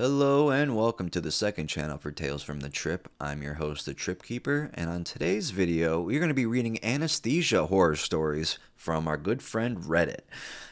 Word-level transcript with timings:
Hello 0.00 0.48
and 0.48 0.74
welcome 0.74 1.10
to 1.10 1.20
the 1.20 1.30
second 1.30 1.66
channel 1.66 1.98
for 1.98 2.10
Tales 2.10 2.42
from 2.42 2.60
the 2.60 2.70
Trip. 2.70 3.06
I'm 3.20 3.42
your 3.42 3.52
host, 3.52 3.84
the 3.84 3.92
Trip 3.92 4.22
Keeper, 4.22 4.70
and 4.72 4.88
on 4.88 5.04
today's 5.04 5.50
video, 5.50 6.00
we're 6.00 6.20
going 6.20 6.30
to 6.30 6.34
be 6.34 6.46
reading 6.46 6.82
anesthesia 6.82 7.66
horror 7.66 7.96
stories 7.96 8.58
from 8.74 9.06
our 9.06 9.18
good 9.18 9.42
friend 9.42 9.76
Reddit. 9.76 10.20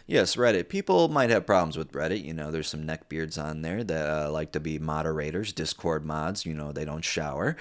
Yes, 0.06 0.37
Reddit. 0.37 0.71
People 0.71 1.09
might 1.09 1.29
have 1.29 1.45
problems 1.45 1.77
with 1.77 1.93
Reddit. 1.93 2.25
You 2.25 2.33
know, 2.33 2.51
there's 2.51 2.69
some 2.69 2.87
neckbeards 2.87 3.37
on 3.37 3.61
there 3.61 3.85
that 3.85 4.09
uh, 4.09 4.33
like 4.33 4.53
to 4.53 4.61
be 4.61 4.78
moderators, 4.78 5.53
Discord 5.53 6.06
mods. 6.06 6.47
You 6.47 6.54
know, 6.54 6.72
they 6.72 6.87
don't 6.87 7.04
shower. 7.04 7.58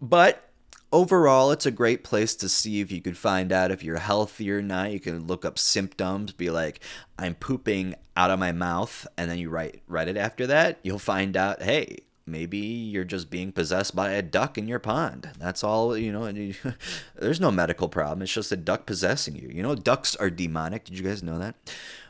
But 0.00 0.49
overall, 0.92 1.50
it's 1.50 1.66
a 1.66 1.70
great 1.70 2.04
place 2.04 2.34
to 2.36 2.48
see 2.48 2.80
if 2.80 2.90
you 2.90 3.00
could 3.00 3.16
find 3.16 3.52
out 3.52 3.70
if 3.70 3.82
you're 3.82 3.98
healthy 3.98 4.50
or 4.50 4.62
not. 4.62 4.92
You 4.92 5.00
can 5.00 5.26
look 5.26 5.44
up 5.44 5.58
symptoms, 5.58 6.32
be 6.32 6.50
like, 6.50 6.80
I'm 7.18 7.34
pooping 7.34 7.94
out 8.16 8.30
of 8.30 8.38
my 8.38 8.52
mouth, 8.52 9.06
and 9.16 9.30
then 9.30 9.38
you 9.38 9.50
write 9.50 9.82
Reddit 9.88 10.16
after 10.16 10.46
that. 10.48 10.78
You'll 10.82 10.98
find 10.98 11.36
out, 11.36 11.62
hey, 11.62 11.98
maybe 12.26 12.58
you're 12.58 13.04
just 13.04 13.30
being 13.30 13.52
possessed 13.52 13.94
by 13.94 14.12
a 14.12 14.22
duck 14.22 14.58
in 14.58 14.68
your 14.68 14.78
pond. 14.78 15.30
That's 15.38 15.64
all, 15.64 15.96
you 15.96 16.12
know. 16.12 16.26
You, 16.28 16.54
there's 17.16 17.40
no 17.40 17.50
medical 17.50 17.88
problem. 17.88 18.22
It's 18.22 18.32
just 18.32 18.52
a 18.52 18.56
duck 18.56 18.86
possessing 18.86 19.36
you. 19.36 19.48
You 19.48 19.62
know, 19.62 19.74
ducks 19.74 20.16
are 20.16 20.30
demonic. 20.30 20.84
Did 20.84 20.98
you 20.98 21.04
guys 21.04 21.22
know 21.22 21.38
that? 21.38 21.54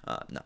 Uh, 0.07 0.21
no. 0.31 0.41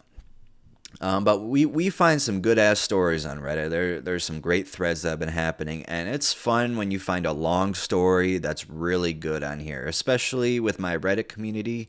Um, 1.01 1.25
but 1.25 1.41
we, 1.41 1.67
we 1.67 1.91
find 1.91 2.23
some 2.23 2.41
good 2.41 2.59
ass 2.59 2.79
stories 2.81 3.27
on 3.27 3.41
Reddit. 3.41 3.71
There 3.71 4.01
there's 4.01 4.25
some 4.25 4.41
great 4.41 4.69
threads 4.69 5.03
that 5.03 5.11
have 5.11 5.19
been 5.19 5.29
happening, 5.29 5.85
and 5.85 6.09
it's 6.09 6.33
fun 6.33 6.77
when 6.77 6.91
you 6.91 6.99
find 6.99 7.27
a 7.27 7.33
long 7.33 7.75
story 7.75 8.39
that's 8.39 8.69
really 8.71 9.13
good 9.13 9.43
on 9.43 9.59
here, 9.59 9.85
especially 9.87 10.61
with 10.61 10.79
my 10.79 10.97
Reddit 10.97 11.29
community. 11.29 11.89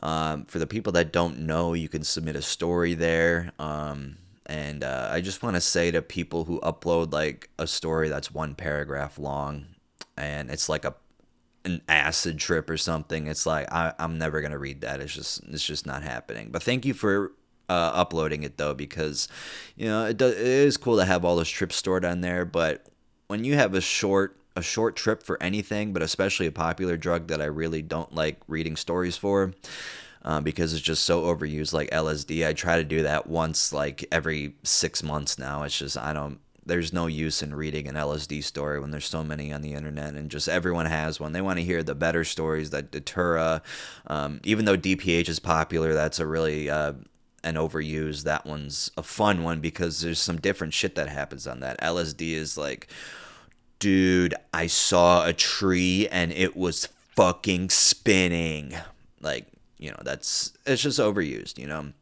Um, 0.00 0.44
for 0.44 0.58
the 0.58 0.66
people 0.66 0.92
that 0.92 1.12
don't 1.12 1.40
know, 1.40 1.72
you 1.72 1.88
can 1.88 2.04
submit 2.04 2.36
a 2.36 2.42
story 2.42 2.92
there. 2.92 3.52
Um, 3.58 4.18
and 4.44 4.84
uh, 4.84 5.08
I 5.10 5.20
just 5.20 5.42
want 5.42 5.56
to 5.56 5.60
say 5.60 5.90
to 5.90 6.02
people 6.02 6.44
who 6.44 6.60
upload 6.60 7.12
like 7.12 7.48
a 7.58 7.66
story 7.66 8.08
that's 8.08 8.32
one 8.32 8.54
paragraph 8.54 9.18
long, 9.18 9.66
and 10.16 10.50
it's 10.50 10.68
like 10.68 10.84
a 10.84 10.94
an 11.64 11.82
acid 11.88 12.38
trip 12.38 12.70
or 12.70 12.76
something. 12.76 13.26
It's 13.26 13.44
like 13.44 13.72
I, 13.72 13.92
I'm 13.98 14.18
never 14.18 14.40
gonna 14.40 14.58
read 14.58 14.82
that. 14.82 15.00
It's 15.00 15.14
just 15.14 15.42
it's 15.44 15.64
just 15.64 15.86
not 15.86 16.02
happening. 16.02 16.50
But 16.52 16.62
thank 16.62 16.84
you 16.84 16.94
for 16.94 17.32
uh, 17.68 17.90
uploading 17.94 18.42
it 18.42 18.56
though 18.56 18.74
because 18.74 19.28
you 19.76 19.86
know 19.86 20.06
it, 20.06 20.16
do, 20.16 20.26
it 20.26 20.38
is 20.38 20.76
cool 20.76 20.96
to 20.96 21.04
have 21.04 21.24
all 21.24 21.36
those 21.36 21.50
trips 21.50 21.76
stored 21.76 22.04
on 22.04 22.20
there 22.20 22.44
but 22.44 22.86
when 23.26 23.44
you 23.44 23.54
have 23.54 23.74
a 23.74 23.80
short 23.80 24.36
a 24.54 24.62
short 24.62 24.96
trip 24.96 25.22
for 25.22 25.42
anything 25.42 25.92
but 25.92 26.02
especially 26.02 26.46
a 26.46 26.52
popular 26.52 26.96
drug 26.96 27.28
that 27.28 27.40
i 27.40 27.44
really 27.44 27.82
don't 27.82 28.14
like 28.14 28.40
reading 28.46 28.76
stories 28.76 29.16
for 29.16 29.52
uh, 30.24 30.40
because 30.40 30.72
it's 30.72 30.82
just 30.82 31.04
so 31.04 31.22
overused 31.22 31.72
like 31.72 31.90
lsd 31.90 32.46
i 32.46 32.52
try 32.52 32.76
to 32.76 32.84
do 32.84 33.02
that 33.02 33.26
once 33.26 33.72
like 33.72 34.06
every 34.12 34.54
six 34.62 35.02
months 35.02 35.38
now 35.38 35.62
it's 35.62 35.78
just 35.78 35.98
i 35.98 36.12
don't 36.12 36.38
there's 36.66 36.92
no 36.92 37.06
use 37.06 37.42
in 37.42 37.54
reading 37.54 37.86
an 37.86 37.94
LSD 37.94 38.42
story 38.42 38.80
when 38.80 38.90
there's 38.90 39.06
so 39.06 39.22
many 39.22 39.52
on 39.52 39.62
the 39.62 39.72
internet 39.72 40.14
and 40.14 40.30
just 40.30 40.48
everyone 40.48 40.86
has 40.86 41.20
one. 41.20 41.32
They 41.32 41.40
want 41.40 41.58
to 41.58 41.64
hear 41.64 41.82
the 41.82 41.94
better 41.94 42.24
stories 42.24 42.70
that 42.70 42.90
Datura, 42.90 43.62
um, 44.08 44.40
even 44.42 44.64
though 44.64 44.76
DPH 44.76 45.28
is 45.28 45.38
popular, 45.38 45.94
that's 45.94 46.18
a 46.18 46.26
really 46.26 46.68
uh, 46.68 46.94
and 47.46 47.56
overused. 47.56 48.24
That 48.24 48.44
one's 48.44 48.90
a 48.96 49.02
fun 49.04 49.44
one 49.44 49.60
because 49.60 50.00
there's 50.00 50.18
some 50.18 50.40
different 50.40 50.74
shit 50.74 50.96
that 50.96 51.08
happens 51.08 51.46
on 51.46 51.60
that. 51.60 51.80
LSD 51.80 52.32
is 52.32 52.58
like, 52.58 52.88
dude, 53.78 54.34
I 54.52 54.66
saw 54.66 55.24
a 55.24 55.32
tree 55.32 56.08
and 56.08 56.32
it 56.32 56.56
was 56.56 56.88
fucking 57.14 57.70
spinning. 57.70 58.74
Like, 59.20 59.46
you 59.78 59.90
know, 59.90 60.00
that's 60.02 60.52
it's 60.66 60.82
just 60.82 60.98
overused, 60.98 61.56
you 61.56 61.68
know. 61.68 61.92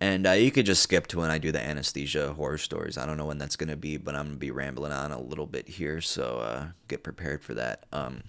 And 0.00 0.26
uh, 0.26 0.32
you 0.32 0.52
could 0.52 0.66
just 0.66 0.82
skip 0.82 1.08
to 1.08 1.18
when 1.18 1.30
I 1.30 1.38
do 1.38 1.50
the 1.50 1.60
anesthesia 1.60 2.32
horror 2.34 2.58
stories. 2.58 2.98
I 2.98 3.06
don't 3.06 3.16
know 3.16 3.24
when 3.24 3.38
that's 3.38 3.56
going 3.56 3.70
to 3.70 3.76
be, 3.76 3.96
but 3.96 4.14
I'm 4.14 4.26
going 4.26 4.34
to 4.34 4.38
be 4.38 4.50
rambling 4.50 4.92
on 4.92 5.10
a 5.10 5.20
little 5.20 5.46
bit 5.46 5.66
here, 5.66 6.00
so 6.02 6.38
uh, 6.38 6.66
get 6.86 7.02
prepared 7.02 7.42
for 7.42 7.54
that. 7.54 7.84
Um, 7.92 8.22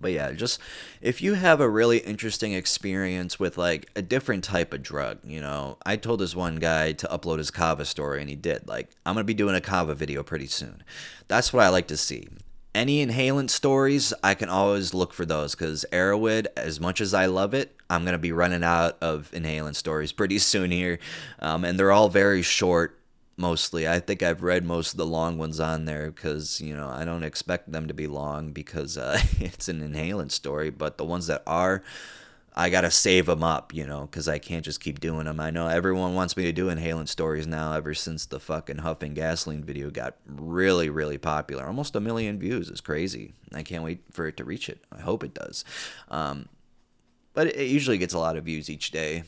but 0.00 0.12
yeah, 0.12 0.32
just 0.32 0.60
if 1.00 1.22
you 1.22 1.34
have 1.34 1.60
a 1.60 1.68
really 1.68 1.98
interesting 1.98 2.52
experience 2.52 3.38
with 3.38 3.56
like 3.56 3.88
a 3.96 4.02
different 4.02 4.44
type 4.44 4.74
of 4.74 4.82
drug, 4.82 5.18
you 5.24 5.40
know, 5.40 5.78
I 5.86 5.96
told 5.96 6.20
this 6.20 6.36
one 6.36 6.56
guy 6.56 6.92
to 6.92 7.06
upload 7.08 7.38
his 7.38 7.50
kava 7.50 7.84
story 7.84 8.20
and 8.20 8.28
he 8.28 8.36
did. 8.36 8.68
Like, 8.68 8.90
I'm 9.04 9.14
going 9.14 9.22
to 9.22 9.26
be 9.26 9.34
doing 9.34 9.54
a 9.54 9.60
kava 9.60 9.94
video 9.94 10.22
pretty 10.22 10.46
soon. 10.46 10.82
That's 11.28 11.52
what 11.52 11.64
I 11.64 11.68
like 11.70 11.88
to 11.88 11.96
see. 11.96 12.28
Any 12.74 13.04
inhalant 13.04 13.48
stories, 13.48 14.12
I 14.22 14.34
can 14.34 14.50
always 14.50 14.92
look 14.92 15.14
for 15.14 15.24
those 15.24 15.54
because 15.54 15.86
Erowid, 15.92 16.46
as 16.58 16.78
much 16.78 17.00
as 17.00 17.14
I 17.14 17.24
love 17.24 17.54
it, 17.54 17.74
I'm 17.88 18.02
going 18.02 18.12
to 18.12 18.18
be 18.18 18.32
running 18.32 18.62
out 18.62 18.98
of 19.00 19.30
inhalant 19.32 19.76
stories 19.76 20.12
pretty 20.12 20.38
soon 20.40 20.70
here. 20.70 20.98
Um, 21.38 21.64
and 21.64 21.78
they're 21.78 21.92
all 21.92 22.10
very 22.10 22.42
short 22.42 22.95
mostly. 23.36 23.86
I 23.86 24.00
think 24.00 24.22
I've 24.22 24.42
read 24.42 24.64
most 24.64 24.92
of 24.92 24.98
the 24.98 25.06
long 25.06 25.38
ones 25.38 25.60
on 25.60 25.84
there 25.84 26.10
because, 26.10 26.60
you 26.60 26.76
know, 26.76 26.88
I 26.88 27.04
don't 27.04 27.22
expect 27.22 27.70
them 27.70 27.88
to 27.88 27.94
be 27.94 28.06
long 28.06 28.52
because 28.52 28.96
uh, 28.96 29.20
it's 29.40 29.68
an 29.68 29.80
inhalant 29.80 30.30
story. 30.30 30.70
But 30.70 30.98
the 30.98 31.04
ones 31.04 31.26
that 31.26 31.42
are, 31.46 31.82
I 32.54 32.70
got 32.70 32.82
to 32.82 32.90
save 32.90 33.26
them 33.26 33.42
up, 33.42 33.74
you 33.74 33.86
know, 33.86 34.02
because 34.02 34.28
I 34.28 34.38
can't 34.38 34.64
just 34.64 34.80
keep 34.80 35.00
doing 35.00 35.26
them. 35.26 35.40
I 35.40 35.50
know 35.50 35.68
everyone 35.68 36.14
wants 36.14 36.36
me 36.36 36.44
to 36.44 36.52
do 36.52 36.68
inhalant 36.68 37.08
stories 37.08 37.46
now 37.46 37.74
ever 37.74 37.92
since 37.92 38.24
the 38.26 38.40
fucking 38.40 38.78
huffing 38.78 39.14
gasoline 39.14 39.64
video 39.64 39.90
got 39.90 40.16
really, 40.26 40.88
really 40.88 41.18
popular. 41.18 41.66
Almost 41.66 41.96
a 41.96 42.00
million 42.00 42.38
views 42.38 42.70
is 42.70 42.80
crazy. 42.80 43.34
I 43.52 43.62
can't 43.62 43.84
wait 43.84 44.00
for 44.10 44.26
it 44.26 44.38
to 44.38 44.44
reach 44.44 44.68
it. 44.68 44.82
I 44.90 45.00
hope 45.00 45.22
it 45.22 45.34
does. 45.34 45.64
Um, 46.08 46.48
but 47.34 47.48
it 47.48 47.68
usually 47.68 47.98
gets 47.98 48.14
a 48.14 48.18
lot 48.18 48.38
of 48.38 48.44
views 48.44 48.70
each 48.70 48.90
day 48.90 49.24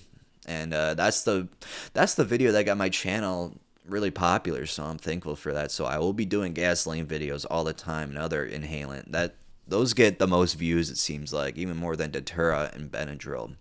and 0.48 0.72
uh, 0.72 0.94
that's 0.94 1.22
the 1.22 1.46
that's 1.92 2.14
the 2.14 2.24
video 2.24 2.52
that 2.52 2.64
got 2.64 2.78
my 2.78 2.88
channel 2.88 3.54
really 3.88 4.10
popular, 4.10 4.66
so 4.66 4.84
I'm 4.84 4.98
thankful 4.98 5.36
for 5.36 5.52
that. 5.52 5.70
So 5.70 5.84
I 5.84 5.98
will 5.98 6.12
be 6.12 6.24
doing 6.24 6.52
gasoline 6.52 7.06
videos 7.06 7.46
all 7.50 7.64
the 7.64 7.72
time 7.72 8.10
and 8.10 8.18
other 8.18 8.48
inhalant. 8.48 9.12
That 9.12 9.34
those 9.66 9.94
get 9.94 10.18
the 10.18 10.26
most 10.26 10.54
views 10.54 10.90
it 10.90 10.98
seems 10.98 11.32
like, 11.32 11.56
even 11.56 11.76
more 11.76 11.96
than 11.96 12.10
Datura 12.10 12.70
and 12.72 12.90
Benadryl. 12.90 13.54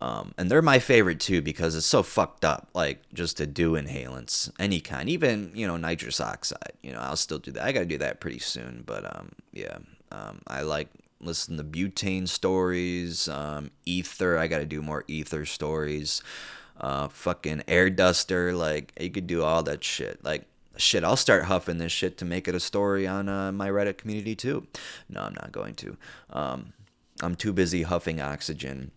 Um, 0.00 0.34
and 0.36 0.50
they're 0.50 0.60
my 0.60 0.80
favorite 0.80 1.20
too 1.20 1.40
because 1.40 1.74
it's 1.74 1.86
so 1.86 2.02
fucked 2.02 2.44
up. 2.44 2.68
Like 2.74 3.00
just 3.14 3.38
to 3.38 3.46
do 3.46 3.72
inhalants, 3.72 4.50
any 4.58 4.80
kind, 4.80 5.08
even 5.08 5.50
you 5.54 5.66
know 5.66 5.76
nitrous 5.76 6.20
oxide. 6.20 6.72
You 6.82 6.92
know, 6.92 7.00
I'll 7.00 7.16
still 7.16 7.38
do 7.38 7.52
that. 7.52 7.64
I 7.64 7.72
gotta 7.72 7.86
do 7.86 7.98
that 7.98 8.20
pretty 8.20 8.40
soon. 8.40 8.82
But 8.84 9.04
um, 9.16 9.32
yeah, 9.52 9.78
um, 10.12 10.42
I 10.46 10.62
like 10.62 10.88
listen 11.20 11.56
to 11.56 11.64
butane 11.64 12.28
stories, 12.28 13.28
um, 13.28 13.70
ether. 13.86 14.36
I 14.36 14.46
gotta 14.46 14.66
do 14.66 14.82
more 14.82 15.04
ether 15.08 15.46
stories 15.46 16.22
uh, 16.80 17.08
fucking 17.08 17.64
air 17.68 17.90
duster. 17.90 18.52
Like 18.52 18.92
you 19.00 19.10
could 19.10 19.26
do 19.26 19.42
all 19.42 19.62
that 19.64 19.84
shit. 19.84 20.24
Like 20.24 20.46
shit, 20.76 21.04
I'll 21.04 21.16
start 21.16 21.44
huffing 21.44 21.78
this 21.78 21.92
shit 21.92 22.18
to 22.18 22.24
make 22.24 22.48
it 22.48 22.54
a 22.54 22.60
story 22.60 23.06
on 23.06 23.28
uh, 23.28 23.52
my 23.52 23.68
Reddit 23.68 23.98
community 23.98 24.34
too. 24.34 24.66
No, 25.08 25.20
I'm 25.20 25.34
not 25.34 25.52
going 25.52 25.74
to. 25.76 25.96
Um, 26.30 26.72
I'm 27.22 27.34
too 27.36 27.52
busy 27.52 27.82
huffing 27.82 28.20
oxygen. 28.20 28.90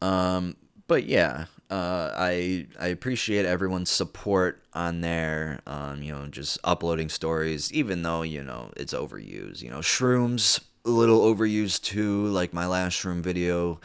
Um, 0.00 0.56
but 0.86 1.04
yeah, 1.04 1.46
uh, 1.70 2.12
I 2.14 2.66
I 2.78 2.88
appreciate 2.88 3.44
everyone's 3.44 3.90
support 3.90 4.62
on 4.72 5.00
there. 5.00 5.60
Um, 5.66 6.02
you 6.02 6.12
know, 6.12 6.26
just 6.26 6.58
uploading 6.64 7.08
stories, 7.08 7.72
even 7.72 8.02
though 8.02 8.22
you 8.22 8.42
know 8.42 8.70
it's 8.76 8.94
overused. 8.94 9.62
You 9.62 9.70
know, 9.70 9.78
shrooms 9.78 10.60
a 10.84 10.90
little 10.90 11.20
overused 11.20 11.82
too. 11.82 12.26
Like 12.26 12.52
my 12.52 12.66
last 12.66 13.02
shroom 13.02 13.20
video 13.20 13.80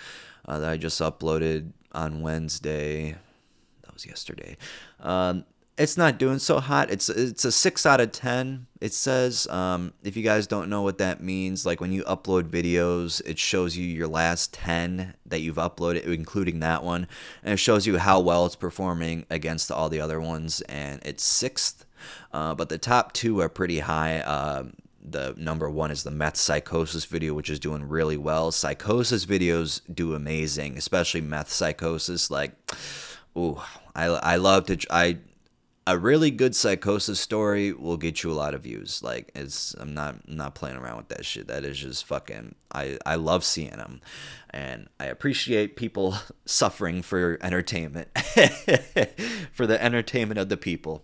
uh, 0.46 0.60
that 0.60 0.70
I 0.70 0.78
just 0.78 1.00
uploaded 1.02 1.72
on 1.94 2.22
Wednesday. 2.22 3.16
That 3.84 3.94
was 3.94 4.06
yesterday. 4.06 4.58
Um, 5.00 5.46
it's 5.76 5.98
not 5.98 6.20
doing 6.20 6.38
so 6.38 6.60
hot. 6.60 6.92
It's 6.92 7.10
it's 7.10 7.46
a 7.46 7.52
six 7.52 7.86
out 7.86 8.00
of 8.00 8.12
ten. 8.12 8.68
It 8.80 8.94
says. 8.94 9.48
Um, 9.48 9.94
if 10.04 10.16
you 10.16 10.22
guys 10.22 10.46
don't 10.46 10.70
know 10.70 10.84
what 10.84 11.00
that 11.00 11.22
means, 11.22 11.66
like 11.66 11.82
when 11.82 11.92
you 11.92 12.04
upload 12.04 12.44
videos, 12.44 13.22
it 13.26 13.40
shows 13.40 13.76
you 13.76 13.86
your 13.86 14.08
last 14.08 14.54
ten 14.54 15.16
that 15.26 15.40
you've 15.40 15.56
uploaded, 15.56 16.04
including 16.06 16.60
that 16.60 16.84
one, 16.84 17.08
and 17.44 17.54
it 17.54 17.58
shows 17.58 17.88
you 17.88 17.98
how 17.98 18.20
well 18.20 18.46
it's 18.46 18.56
performing 18.56 19.26
against 19.32 19.72
all 19.72 19.90
the 19.90 20.00
other 20.00 20.22
ones. 20.22 20.62
And 20.62 21.02
it's 21.04 21.24
sixth, 21.24 21.86
uh, 22.32 22.54
but 22.54 22.70
the 22.70 22.78
top 22.78 23.14
two 23.14 23.42
are 23.42 23.50
pretty 23.50 23.80
high. 23.80 24.20
Uh, 24.20 24.66
the 25.04 25.34
number 25.38 25.70
one 25.70 25.92
is 25.92 26.04
the 26.04 26.12
meth 26.12 26.38
psychosis 26.38 27.06
video, 27.06 27.34
which 27.34 27.50
is 27.50 27.60
doing 27.60 27.88
really 27.88 28.18
well. 28.18 28.52
Psychosis 28.52 29.26
videos 29.26 29.82
do 29.94 30.16
amazing, 30.16 30.78
especially 30.78 31.22
meth 31.22 31.52
psychosis. 31.52 32.32
Like, 32.32 32.54
ooh, 33.38 33.62
I 33.96 34.06
I 34.06 34.36
love 34.38 34.66
to 34.68 34.78
I 34.90 35.18
a 35.86 35.98
really 35.98 36.32
good 36.32 36.56
psychosis 36.56 37.20
story 37.20 37.74
will 37.74 37.98
get 37.98 38.24
you 38.24 38.32
a 38.32 38.34
lot 38.34 38.54
of 38.54 38.64
views. 38.64 39.04
Like, 39.04 39.32
it's 39.36 39.74
I'm 39.74 39.94
not 39.94 40.16
I'm 40.28 40.38
not 40.38 40.56
playing 40.56 40.78
around 40.78 40.98
with 40.98 41.10
that 41.10 41.26
shit. 41.26 41.48
That 41.48 41.66
is 41.66 41.78
just 41.78 42.06
fucking. 42.06 42.56
I 42.74 42.98
I 43.06 43.16
love 43.16 43.44
seeing 43.44 43.72
them, 43.72 44.02
and 44.50 44.88
I 45.00 45.06
appreciate 45.06 45.76
people 45.76 46.16
suffering 46.46 47.02
for 47.02 47.38
entertainment, 47.42 48.08
for 49.52 49.68
the 49.68 49.78
entertainment 49.82 50.40
of 50.40 50.50
the 50.50 50.58
people. 50.58 51.04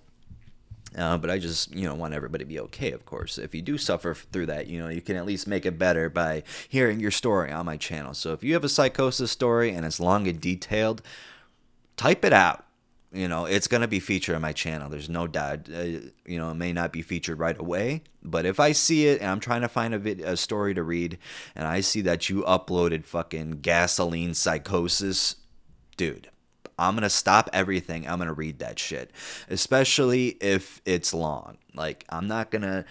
Uh, 0.98 1.18
but 1.18 1.30
I 1.30 1.38
just, 1.38 1.74
you 1.74 1.86
know, 1.86 1.94
want 1.94 2.14
everybody 2.14 2.44
to 2.44 2.48
be 2.50 2.60
okay, 2.62 2.92
of 2.92 3.06
course. 3.06 3.38
If 3.38 3.54
you 3.54 3.62
do 3.62 3.78
suffer 3.78 4.14
through 4.16 4.48
that, 4.48 4.68
you 4.68 4.80
know, 4.80 4.90
you 4.90 5.02
can 5.02 5.16
at 5.18 5.26
least 5.26 5.48
make 5.48 5.66
it 5.66 5.78
better 5.78 6.10
by 6.10 6.44
hearing 6.68 7.00
your 7.00 7.12
story 7.12 7.52
on 7.52 7.66
my 7.66 7.78
channel. 7.78 8.14
So 8.14 8.34
if 8.34 8.44
you 8.44 8.54
have 8.54 8.64
a 8.64 8.70
psychosis 8.70 9.32
story 9.32 9.72
and 9.72 9.86
it's 9.86 10.00
long 10.00 10.28
and 10.28 10.42
detailed, 10.42 11.02
type 11.96 12.26
it 12.26 12.34
out. 12.34 12.66
you 13.12 13.28
know 13.28 13.46
it's 13.46 13.68
going 13.68 13.82
to 13.82 13.88
be 13.88 14.00
featured 14.00 14.36
on 14.36 14.42
my 14.42 14.54
channel 14.54 14.88
there's 14.88 15.10
no 15.10 15.26
doubt 15.26 15.68
uh, 15.74 15.82
you 16.26 16.38
know 16.38 16.52
it 16.52 16.56
may 16.56 16.72
not 16.72 16.94
be 16.94 17.02
featured 17.02 17.40
right 17.40 17.60
away 17.60 18.04
but 18.22 18.46
if 18.46 18.60
i 18.60 18.72
see 18.72 19.08
it 19.08 19.20
and 19.20 19.30
i'm 19.32 19.40
trying 19.40 19.62
to 19.62 19.68
find 19.68 19.96
a, 19.96 19.98
vid- 19.98 20.22
a 20.22 20.38
story 20.38 20.76
to 20.76 20.84
read 20.84 21.18
and 21.56 21.66
i 21.68 21.82
see 21.82 22.02
that 22.02 22.30
you 22.30 22.44
uploaded 22.44 23.06
fucking 23.06 23.62
gasoline 23.62 24.34
psychosis 24.36 25.38
dude 25.98 26.30
i'm 26.80 26.96
going 26.96 27.04
to 27.04 27.10
stop 27.10 27.50
everything 27.54 28.08
i'm 28.08 28.18
going 28.18 28.28
to 28.28 28.34
read 28.34 28.60
that 28.60 28.80
shit 28.80 29.12
especially 29.50 30.30
if 30.42 30.82
it's 30.86 31.14
long 31.14 31.58
like 31.76 32.06
i'm 32.10 32.28
not 32.28 32.52
going 32.52 32.62
to 32.62 32.84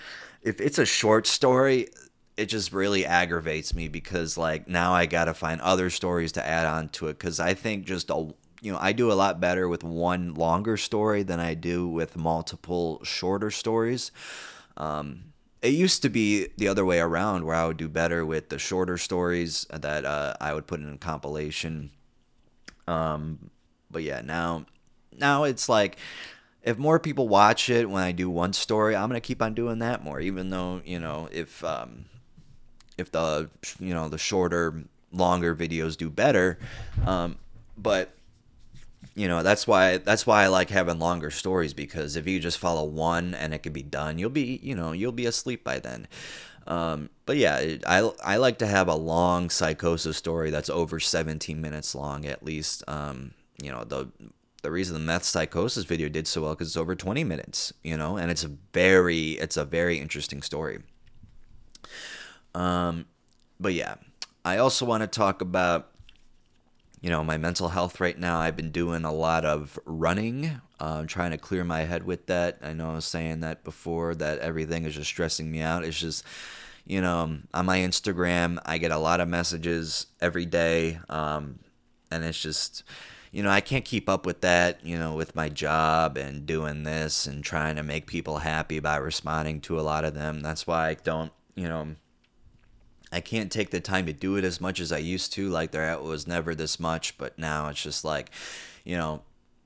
if 0.43 0.61
it's 0.61 0.79
a 0.79 0.87
short 0.87 1.27
story 1.27 1.89
it 2.37 2.47
just 2.47 2.73
really 2.73 3.05
aggravates 3.05 3.75
me 3.75 3.89
because 3.89 4.39
like 4.39 4.69
now 4.69 4.95
I 4.95 5.07
got 5.07 5.25
to 5.25 5.35
find 5.35 5.61
other 5.61 5.91
stories 5.91 6.31
to 6.33 6.47
add 6.47 6.67
on 6.67 6.89
to 6.91 7.09
it 7.09 7.19
cuz 7.19 7.41
I 7.41 7.55
think 7.55 7.85
just 7.85 8.11
a 8.11 8.33
you 8.61 8.73
know, 8.73 8.79
I 8.81 8.93
do 8.93 9.13
a 9.13 9.15
lot 9.15 9.41
better 9.41 9.69
with 9.69 9.85
one 9.85 10.35
longer 10.35 10.77
story 10.77 11.23
than 11.23 11.41
I 11.41 11.55
do 11.55 11.87
with 11.87 12.17
multiple 12.17 13.01
shorter 13.05 13.51
stories. 13.51 14.11
Um, 14.77 15.33
it 15.63 15.75
used 15.75 16.03
to 16.03 16.09
be 16.09 16.49
the 16.57 16.69
other 16.69 16.85
way 16.85 17.01
around 17.01 17.45
where 17.45 17.57
I 17.57 17.67
would 17.67 17.77
do 17.77 17.89
better 17.89 18.25
with 18.25 18.49
the 18.49 18.59
shorter 18.59 18.99
stories 18.99 19.67
that 19.71 20.05
uh, 20.05 20.35
I 20.41 20.55
would 20.55 20.67
put 20.67 20.81
in 20.81 20.93
a 20.93 20.99
compilation. 20.99 21.91
Um, 22.87 23.51
but 23.91 24.03
yeah, 24.03 24.21
now 24.21 24.67
now 25.17 25.45
it's 25.45 25.69
like 25.69 25.97
if 26.63 26.77
more 26.77 26.99
people 26.99 27.29
watch 27.29 27.71
it 27.71 27.89
when 27.89 28.03
I 28.03 28.13
do 28.13 28.29
one 28.29 28.53
story, 28.53 28.95
I'm 28.95 29.09
gonna 29.09 29.21
keep 29.21 29.43
on 29.43 29.55
doing 29.55 29.79
that 29.79 30.05
more. 30.05 30.21
Even 30.21 30.51
though 30.51 30.83
you 30.85 30.99
know 30.99 31.29
if 31.33 31.63
um, 31.65 32.07
if 32.97 33.11
the 33.11 33.49
you 33.79 33.95
know 33.95 34.09
the 34.09 34.19
shorter, 34.19 34.83
longer 35.13 35.55
videos 35.55 35.97
do 35.97 36.11
better, 36.11 36.59
um, 37.07 37.37
but 37.77 38.11
you 39.15 39.29
know 39.29 39.43
that's 39.43 39.67
why 39.67 39.99
that's 39.99 40.27
why 40.27 40.45
I 40.45 40.49
like 40.49 40.71
having 40.71 40.99
longer 40.99 41.31
stories 41.31 41.75
because 41.75 42.17
if 42.17 42.27
you 42.27 42.41
just 42.41 42.59
follow 42.59 42.85
one 42.85 43.35
and 43.35 43.55
it 43.55 43.63
can 43.63 43.73
be 43.73 43.83
done, 43.83 44.19
you'll 44.19 44.31
be 44.31 44.61
you 44.63 44.75
know 44.75 44.93
you'll 44.93 45.13
be 45.13 45.27
asleep 45.27 45.65
by 45.65 45.79
then. 45.79 46.07
Um, 46.67 47.09
but 47.25 47.39
yeah, 47.39 47.77
I 47.87 48.11
I 48.23 48.37
like 48.37 48.59
to 48.59 48.67
have 48.67 48.89
a 48.89 48.95
long 48.95 49.49
psychosis 49.49 50.17
story 50.19 50.51
that's 50.51 50.69
over 50.69 51.01
17 51.01 51.61
minutes 51.61 51.95
long 51.95 52.27
at 52.27 52.45
least. 52.45 52.85
Um, 52.87 53.33
you 53.63 53.71
know 53.71 53.85
the 53.85 54.11
the 54.63 54.71
reason 54.71 54.95
the 54.95 55.01
meth 55.01 55.25
psychosis 55.25 55.85
video 55.85 56.09
did 56.09 56.27
so 56.27 56.43
well 56.43 56.55
because 56.55 56.69
it's 56.69 56.77
over 56.77 56.95
20 56.95 57.23
minutes, 57.25 57.73
you 57.85 57.97
know, 57.97 58.17
and 58.17 58.31
it's 58.31 58.45
a 58.45 58.51
very 58.73 59.33
it's 59.33 59.57
a 59.57 59.65
very 59.65 59.99
interesting 59.99 60.43
story. 60.43 60.81
Um, 62.55 63.07
but 63.61 63.75
yeah, 63.75 63.97
I 64.45 64.59
also 64.59 64.85
want 64.85 65.03
to 65.03 65.07
talk 65.07 65.41
about 65.41 65.91
you 67.01 67.11
know, 67.11 67.23
my 67.23 67.39
mental 67.39 67.69
health 67.69 68.01
right 68.01 68.19
now, 68.19 68.41
I've 68.41 68.57
been 68.57 68.71
doing 68.71 69.05
a 69.05 69.13
lot 69.13 69.45
of 69.45 69.79
running, 69.85 70.61
uh, 70.81 71.05
trying 71.07 71.31
to 71.31 71.39
clear 71.39 71.63
my 71.63 71.81
head 71.81 72.03
with 72.03 72.27
that. 72.27 72.59
I 72.63 72.73
know 72.73 72.91
I 72.91 72.95
was 72.95 73.05
saying 73.05 73.41
that 73.41 73.63
before, 73.63 74.15
that 74.17 74.41
everything 74.41 74.85
is 74.85 74.95
just 74.95 75.09
stressing 75.09 75.51
me 75.51 75.61
out. 75.61 75.85
It's 75.85 75.99
just, 75.99 76.25
you 76.87 77.01
know, 77.01 77.39
on 77.55 77.67
my 77.67 77.79
Instagram, 77.79 78.59
I 78.65 78.79
get 78.79 78.91
a 78.91 78.99
lot 78.99 79.21
of 79.21 79.29
messages 79.29 80.07
every 80.21 80.47
day. 80.47 80.99
Um, 81.09 81.61
and 82.11 82.25
it's 82.25 82.41
just, 82.41 82.83
you 83.31 83.43
know, 83.43 83.51
I 83.51 83.61
can't 83.61 83.85
keep 83.85 84.09
up 84.09 84.25
with 84.25 84.41
that, 84.41 84.85
you 84.85 84.99
know, 84.99 85.15
with 85.15 85.35
my 85.35 85.49
job 85.49 86.17
and 86.17 86.47
doing 86.47 86.83
this 86.83 87.27
and 87.27 87.45
trying 87.45 87.77
to 87.77 87.83
make 87.83 88.07
people 88.07 88.39
happy 88.39 88.81
by 88.81 88.97
responding 88.97 89.61
to 89.63 89.79
a 89.79 89.83
lot 89.83 90.05
of 90.05 90.15
them. 90.15 90.41
That's 90.41 90.67
why 90.67 90.89
I 90.89 90.95
don't, 90.95 91.33
you 91.55 91.69
know, 91.69 91.97
I 93.13 93.21
can't 93.21 93.53
take 93.53 93.71
the 93.71 93.81
time 93.81 94.07
to 94.07 94.13
do 94.13 94.37
it 94.37 94.45
as 94.45 94.61
much 94.61 94.81
as 94.81 94.93
I 94.93 94.99
used 94.99 95.33
to. 95.35 95.49
Like 95.49 95.73
there 95.73 95.99
was 95.99 96.27
never 96.27 96.55
this 96.55 96.81
much, 96.81 97.19
but 97.19 97.39
now 97.39 97.69
it's 97.69 97.83
just 97.83 98.05
like, 98.05 98.31
you 98.85 98.97
know, 98.97 99.23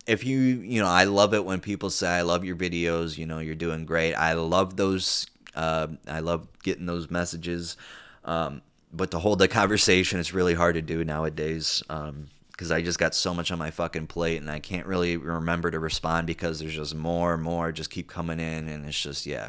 if 0.06 0.24
you, 0.24 0.38
you 0.38 0.80
know, 0.80 0.88
I 0.88 1.04
love 1.04 1.32
it 1.32 1.44
when 1.44 1.60
people 1.60 1.90
say, 1.90 2.08
I 2.08 2.22
love 2.22 2.44
your 2.44 2.56
videos, 2.56 3.16
you 3.16 3.26
know, 3.26 3.38
you're 3.38 3.54
doing 3.54 3.84
great. 3.84 4.14
I 4.14 4.32
love 4.32 4.76
those, 4.76 5.26
uh, 5.54 5.88
I 6.08 6.20
love 6.20 6.48
getting 6.62 6.86
those 6.86 7.10
messages. 7.10 7.76
Um, 8.24 8.62
but 8.92 9.12
to 9.12 9.20
hold 9.20 9.38
the 9.38 9.48
conversation, 9.48 10.18
it's 10.18 10.34
really 10.34 10.54
hard 10.54 10.74
to 10.74 10.82
do 10.82 11.04
nowadays. 11.04 11.82
Um, 11.88 12.28
because 12.62 12.70
I 12.70 12.80
just 12.80 13.00
got 13.00 13.12
so 13.12 13.34
much 13.34 13.50
on 13.50 13.58
my 13.58 13.72
fucking 13.72 14.06
plate 14.06 14.40
and 14.40 14.48
I 14.48 14.60
can't 14.60 14.86
really 14.86 15.16
remember 15.16 15.68
to 15.72 15.80
respond 15.80 16.28
because 16.28 16.60
there's 16.60 16.76
just 16.76 16.94
more 16.94 17.34
and 17.34 17.42
more 17.42 17.72
just 17.72 17.90
keep 17.90 18.08
coming 18.08 18.38
in 18.38 18.68
and 18.68 18.86
it's 18.86 19.02
just 19.02 19.26
yeah. 19.26 19.48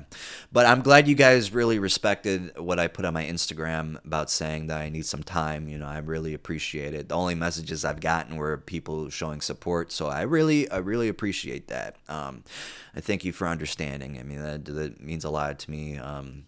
But 0.51 0.65
I'm 0.65 0.81
glad 0.81 1.07
you 1.07 1.13
guys 1.13 1.53
really 1.53 1.77
respected 1.77 2.57
what 2.57 2.79
I 2.79 2.87
put 2.87 3.05
on 3.05 3.13
my 3.13 3.23
Instagram 3.23 4.03
about 4.03 4.31
saying 4.31 4.65
that 4.65 4.79
I 4.79 4.89
need 4.89 5.05
some 5.05 5.21
time. 5.21 5.67
You 5.67 5.77
know, 5.77 5.85
I 5.85 5.99
really 5.99 6.33
appreciate 6.33 6.95
it. 6.95 7.09
The 7.09 7.15
only 7.15 7.35
messages 7.35 7.85
I've 7.85 7.99
gotten 7.99 8.35
were 8.35 8.57
people 8.57 9.11
showing 9.11 9.41
support, 9.41 9.91
so 9.91 10.07
I 10.07 10.23
really 10.23 10.67
I 10.71 10.77
really 10.77 11.07
appreciate 11.07 11.67
that. 11.67 11.97
Um, 12.09 12.43
I 12.95 12.99
thank 12.99 13.23
you 13.23 13.31
for 13.31 13.47
understanding. 13.47 14.17
I 14.17 14.23
mean 14.23 14.41
that 14.41 14.65
that 14.65 15.03
means 15.03 15.23
a 15.23 15.29
lot 15.29 15.59
to 15.59 15.69
me. 15.69 15.99
Um, 15.99 16.45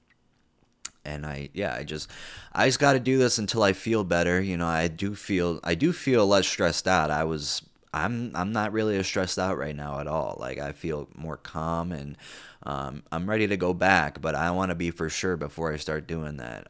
and 1.05 1.25
I 1.25 1.49
yeah 1.53 1.73
I 1.73 1.83
just 1.83 2.09
I 2.53 2.67
just 2.67 2.79
got 2.79 2.93
to 2.93 2.99
do 2.99 3.17
this 3.17 3.37
until 3.37 3.63
I 3.63 3.73
feel 3.73 4.03
better. 4.03 4.41
You 4.41 4.57
know 4.57 4.67
I 4.67 4.87
do 4.87 5.15
feel 5.15 5.59
I 5.63 5.75
do 5.75 5.93
feel 5.93 6.27
less 6.27 6.47
stressed 6.47 6.87
out. 6.87 7.11
I 7.11 7.23
was 7.23 7.61
I'm 7.95 8.31
I'm 8.35 8.51
not 8.51 8.73
really 8.73 8.97
as 8.97 9.07
stressed 9.07 9.39
out 9.39 9.57
right 9.57 9.75
now 9.75 9.99
at 9.99 10.07
all. 10.07 10.35
Like 10.39 10.59
I 10.59 10.73
feel 10.73 11.07
more 11.15 11.37
calm 11.37 11.93
and 11.93 12.17
um, 12.63 13.03
I'm 13.11 13.29
ready 13.29 13.47
to 13.47 13.57
go 13.57 13.73
back, 13.73 14.21
but 14.21 14.33
I 14.33 14.49
want 14.51 14.69
to 14.69 14.75
be 14.75 14.89
for 14.89 15.07
sure 15.07 15.37
before 15.37 15.71
I 15.71 15.77
start 15.77 16.07
doing 16.07 16.37
that 16.37 16.63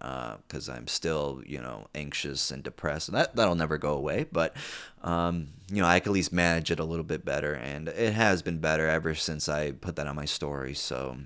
because 0.47 0.67
uh, 0.67 0.73
I'm 0.73 0.87
still 0.87 1.41
you 1.45 1.61
know 1.61 1.87
anxious 1.95 2.51
and 2.51 2.61
depressed. 2.61 3.11
That 3.11 3.35
that'll 3.35 3.55
never 3.55 3.77
go 3.77 3.93
away, 3.93 4.25
but 4.31 4.55
um, 5.03 5.47
you 5.71 5.81
know 5.81 5.87
I 5.87 5.99
can 5.99 6.11
at 6.11 6.13
least 6.13 6.33
manage 6.33 6.69
it 6.69 6.79
a 6.79 6.85
little 6.85 7.05
bit 7.05 7.25
better, 7.25 7.53
and 7.53 7.87
it 7.87 8.13
has 8.13 8.41
been 8.41 8.59
better 8.59 8.87
ever 8.87 9.15
since 9.15 9.49
I 9.49 9.71
put 9.71 9.95
that 9.95 10.07
on 10.07 10.15
my 10.15 10.25
story. 10.25 10.73
So 10.75 11.17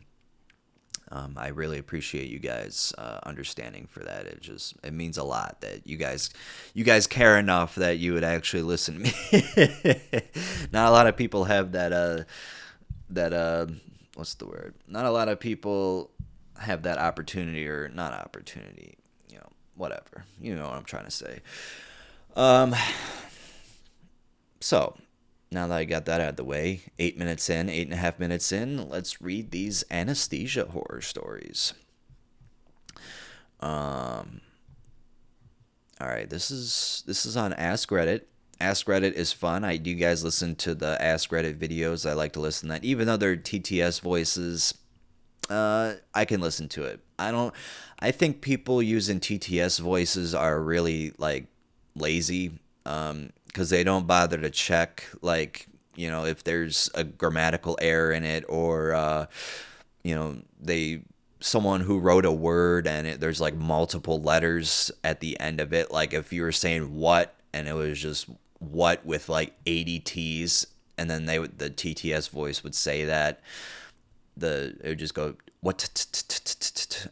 um, 1.11 1.35
I 1.38 1.47
really 1.47 1.79
appreciate 1.79 2.29
you 2.29 2.38
guys 2.38 2.94
uh, 2.97 3.19
understanding 3.23 3.88
for 3.89 4.01
that. 4.01 4.25
It 4.25 4.41
just 4.41 4.75
it 4.83 4.94
means 4.94 5.17
a 5.17 5.23
lot 5.23 5.61
that 5.61 5.88
you 5.88 5.97
guys 5.97 6.29
you 6.73 6.83
guys 6.83 7.07
care 7.07 7.38
enough 7.39 7.75
that 7.75 7.97
you 7.97 8.13
would 8.13 8.23
actually 8.23 8.61
listen 8.61 8.95
to 8.95 9.00
me. 9.00 10.21
Not 10.71 10.88
a 10.88 10.91
lot 10.91 11.07
of 11.07 11.17
people 11.17 11.45
have 11.45 11.71
that 11.71 11.91
uh 11.91 12.23
that 13.09 13.33
uh 13.33 13.65
what's 14.15 14.35
the 14.35 14.45
word? 14.45 14.75
Not 14.88 15.06
a 15.06 15.11
lot 15.11 15.29
of 15.29 15.39
people 15.39 16.11
have 16.59 16.83
that 16.83 17.00
opportunity 17.00 17.67
or 17.67 17.89
not 17.89 18.13
opportunity, 18.13 18.97
you 19.29 19.38
know, 19.38 19.47
whatever. 19.75 20.25
You 20.39 20.55
know 20.55 20.67
what 20.67 20.77
I'm 20.77 20.83
trying 20.83 21.05
to 21.05 21.12
say. 21.12 21.39
Um 22.35 22.75
so 24.59 24.95
now 25.51 25.68
that 25.68 25.78
I 25.78 25.86
got 25.86 26.06
that 26.06 26.22
out 26.22 26.30
of 26.30 26.36
the 26.36 26.44
way, 26.44 26.81
eight 27.00 27.18
minutes 27.18 27.50
in, 27.50 27.69
eight 27.69 27.88
and 27.88 27.94
a 27.94 27.98
half 27.98 28.19
minutes 28.19 28.51
in, 28.51 28.88
let's 28.89 29.22
read 29.22 29.51
these 29.51 29.84
anesthesia 29.89 30.65
horror 30.65 31.01
stories. 31.01 31.74
Um, 33.60 34.41
all 36.00 36.08
right, 36.08 36.29
this 36.29 36.51
is 36.51 37.03
this 37.06 37.25
is 37.25 37.36
on 37.36 37.53
Ask 37.53 37.89
Reddit. 37.89 38.22
Ask 38.62 38.86
Reddit 38.86 39.13
is 39.13 39.34
fun. 39.34 39.63
I 39.63 39.77
do 39.77 39.89
you 39.89 39.96
guys 39.96 40.24
listen 40.24 40.56
to 40.58 40.75
the 40.75 41.01
Ask 41.01 41.32
Reddit 41.32 41.58
videos? 41.58 42.08
I 42.08 42.13
like 42.13 42.34
to 42.34 42.39
listen 42.39 42.70
to 42.70 42.74
that, 42.74 42.86
even 42.86 43.08
though 43.08 43.18
they're 43.18 43.36
TTS 43.36 44.01
voices. 44.01 44.74
Uh, 45.50 45.96
I 46.13 46.25
can 46.25 46.41
listen 46.41 46.70
to 46.70 46.84
it. 46.84 47.00
I 47.18 47.32
don't. 47.32 47.53
I 48.00 48.12
think 48.12 48.41
people 48.41 48.84
using 48.84 49.20
TTS 49.20 49.79
voices 49.79 50.36
are 50.36 50.62
really 50.62 51.13
like 51.18 51.48
lazy. 51.96 52.60
Um, 52.86 53.32
because 53.50 53.70
they 53.70 53.84
don't 53.84 54.08
bother 54.08 54.38
to 54.38 54.50
check 54.50 55.03
like 55.22 55.68
you 55.96 56.10
know 56.10 56.25
if 56.25 56.44
there's 56.44 56.89
a 56.94 57.03
grammatical 57.03 57.77
error 57.82 58.12
in 58.12 58.24
it 58.24 58.46
or 58.48 58.94
uh, 58.94 59.25
you 60.03 60.15
know 60.15 60.38
they 60.60 61.01
someone 61.41 61.82
who 61.82 62.00
wrote 62.00 62.25
a 62.25 62.32
word 62.32 62.86
and 62.86 63.08
it, 63.08 63.20
there's 63.20 63.41
like 63.41 63.56
multiple 63.56 64.22
letters 64.22 64.91
at 65.06 65.22
the 65.22 65.39
end 65.39 65.62
of 65.62 65.72
it. 65.72 65.89
Like 65.89 66.13
if 66.13 66.34
you 66.34 66.41
were 66.41 66.51
saying 66.51 66.96
what 66.96 67.36
and 67.53 67.68
it 67.68 67.74
was 67.74 68.00
just 68.00 68.27
what 68.60 69.06
with 69.06 69.29
like 69.29 69.53
80 69.65 70.00
t's 70.00 70.68
and 70.98 71.10
then 71.10 71.25
they 71.25 71.39
would 71.39 71.58
the 71.60 71.70
tts 71.70 72.29
voice 72.29 72.62
would 72.62 72.75
say 72.75 73.06
that 73.06 73.39
the 74.36 74.75
it 74.84 74.89
would 74.89 75.00
just 75.00 75.13
go 75.13 75.36
what 75.62 75.82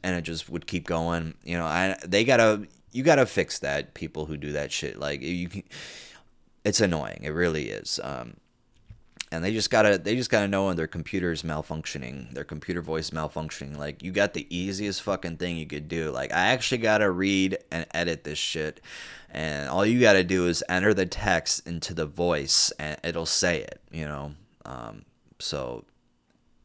and 0.03 0.15
it 0.17 0.21
just 0.23 0.49
would 0.49 0.67
keep 0.67 0.85
going 0.85 1.35
you 1.45 1.57
know 1.57 1.65
i 1.65 1.97
they 2.05 2.25
gotta 2.25 2.67
you 2.97 3.03
gotta 3.03 3.25
fix 3.25 3.59
that 3.59 3.93
people 3.93 4.25
who 4.25 4.37
do 4.37 4.53
that 4.53 4.71
shit. 4.71 4.99
Like 4.99 5.21
you 5.21 5.49
can 5.49 5.63
it's 6.67 6.81
annoying. 6.81 7.21
It 7.23 7.29
really 7.29 7.69
is. 7.69 7.97
Um, 8.03 8.35
and 9.31 9.43
they 9.43 9.53
just 9.53 9.69
gotta 9.69 9.97
they 9.97 10.15
just 10.15 10.29
gotta 10.29 10.47
know 10.47 10.67
when 10.67 10.75
their 10.75 10.87
computer's 10.87 11.43
malfunctioning, 11.43 12.33
their 12.33 12.43
computer 12.43 12.81
voice 12.81 13.09
malfunctioning. 13.09 13.77
Like 13.77 14.03
you 14.03 14.11
got 14.11 14.33
the 14.33 14.47
easiest 14.55 15.01
fucking 15.01 15.37
thing 15.37 15.57
you 15.57 15.65
could 15.65 15.87
do. 15.87 16.11
Like 16.11 16.33
I 16.33 16.47
actually 16.47 16.79
gotta 16.79 17.09
read 17.09 17.57
and 17.71 17.85
edit 17.93 18.23
this 18.23 18.37
shit, 18.37 18.81
and 19.29 19.69
all 19.69 19.85
you 19.85 19.99
gotta 19.99 20.23
do 20.23 20.47
is 20.47 20.63
enter 20.69 20.93
the 20.93 21.05
text 21.05 21.67
into 21.67 21.93
the 21.93 22.05
voice, 22.05 22.71
and 22.79 22.97
it'll 23.03 23.25
say 23.25 23.61
it. 23.61 23.81
You 23.91 24.05
know, 24.05 24.33
um, 24.65 25.03
so 25.39 25.85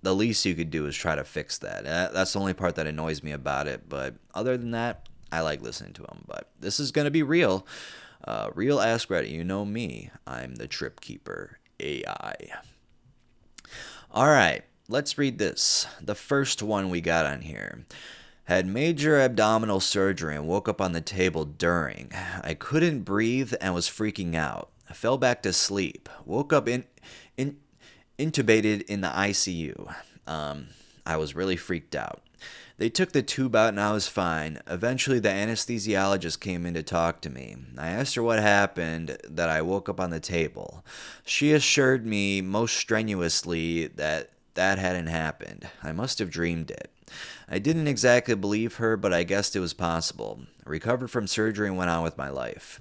the 0.02 0.14
least 0.14 0.44
you 0.44 0.54
could 0.54 0.70
do 0.70 0.86
is 0.86 0.96
try 0.96 1.14
to 1.14 1.24
fix 1.24 1.58
that. 1.58 1.84
That's 1.84 2.32
the 2.32 2.40
only 2.40 2.54
part 2.54 2.76
that 2.76 2.86
annoys 2.86 3.22
me 3.22 3.32
about 3.32 3.66
it. 3.66 3.88
But 3.88 4.14
other 4.34 4.56
than 4.56 4.72
that, 4.72 5.08
I 5.32 5.40
like 5.40 5.62
listening 5.62 5.94
to 5.94 6.02
them. 6.02 6.24
But 6.26 6.50
this 6.60 6.78
is 6.78 6.92
gonna 6.92 7.10
be 7.10 7.24
real. 7.24 7.66
Uh, 8.24 8.50
real 8.54 8.80
Ask 8.80 9.08
Reddit, 9.08 9.30
you 9.30 9.44
know 9.44 9.64
me. 9.64 10.10
I'm 10.26 10.54
the 10.54 10.68
Trip 10.68 11.00
Keeper, 11.00 11.58
AI. 11.80 12.34
All 14.10 14.28
right, 14.28 14.62
let's 14.88 15.18
read 15.18 15.38
this. 15.38 15.86
The 16.00 16.14
first 16.14 16.62
one 16.62 16.88
we 16.88 17.00
got 17.00 17.26
on 17.26 17.40
here. 17.40 17.84
Had 18.44 18.66
major 18.66 19.20
abdominal 19.20 19.80
surgery 19.80 20.36
and 20.36 20.46
woke 20.46 20.68
up 20.68 20.80
on 20.80 20.92
the 20.92 21.00
table 21.00 21.44
during. 21.44 22.12
I 22.42 22.54
couldn't 22.54 23.00
breathe 23.02 23.54
and 23.60 23.74
was 23.74 23.88
freaking 23.88 24.34
out. 24.34 24.70
I 24.90 24.94
fell 24.94 25.16
back 25.16 25.42
to 25.42 25.52
sleep. 25.52 26.08
Woke 26.26 26.52
up 26.52 26.68
in, 26.68 26.84
in 27.36 27.56
intubated 28.18 28.82
in 28.82 29.00
the 29.00 29.08
ICU. 29.08 29.94
Um, 30.26 30.68
I 31.06 31.16
was 31.16 31.34
really 31.34 31.56
freaked 31.56 31.94
out. 31.94 32.20
They 32.78 32.88
took 32.88 33.12
the 33.12 33.22
tube 33.22 33.54
out 33.54 33.68
and 33.68 33.80
I 33.80 33.92
was 33.92 34.08
fine. 34.08 34.60
Eventually, 34.66 35.18
the 35.18 35.28
anesthesiologist 35.28 36.40
came 36.40 36.66
in 36.66 36.74
to 36.74 36.82
talk 36.82 37.20
to 37.20 37.30
me. 37.30 37.56
I 37.78 37.88
asked 37.88 38.14
her 38.16 38.22
what 38.22 38.40
happened, 38.40 39.18
that 39.28 39.48
I 39.48 39.62
woke 39.62 39.88
up 39.88 40.00
on 40.00 40.10
the 40.10 40.20
table. 40.20 40.84
She 41.24 41.52
assured 41.52 42.06
me 42.06 42.40
most 42.40 42.76
strenuously 42.76 43.86
that 43.88 44.30
that 44.54 44.78
hadn't 44.78 45.06
happened. 45.06 45.68
I 45.82 45.92
must 45.92 46.18
have 46.18 46.30
dreamed 46.30 46.70
it. 46.70 46.90
I 47.48 47.58
didn't 47.58 47.88
exactly 47.88 48.34
believe 48.34 48.76
her, 48.76 48.96
but 48.96 49.12
I 49.12 49.22
guessed 49.22 49.54
it 49.54 49.60
was 49.60 49.74
possible. 49.74 50.40
I 50.66 50.70
recovered 50.70 51.08
from 51.08 51.26
surgery 51.26 51.68
and 51.68 51.76
went 51.76 51.90
on 51.90 52.02
with 52.02 52.18
my 52.18 52.28
life. 52.28 52.80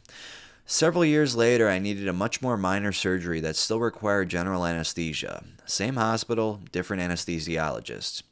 Several 0.66 1.04
years 1.04 1.36
later, 1.36 1.68
I 1.68 1.80
needed 1.80 2.08
a 2.08 2.14
much 2.14 2.42
more 2.42 2.56
minor 2.56 2.94
surgery 2.94 3.42
that 3.42 3.56
still 3.56 3.80
required 3.80 4.30
general 4.30 4.66
anesthesia. 4.66 5.44
Same 5.66 5.96
hospital, 5.96 6.62
different 6.72 7.04
anesthesiologist. 7.04 8.24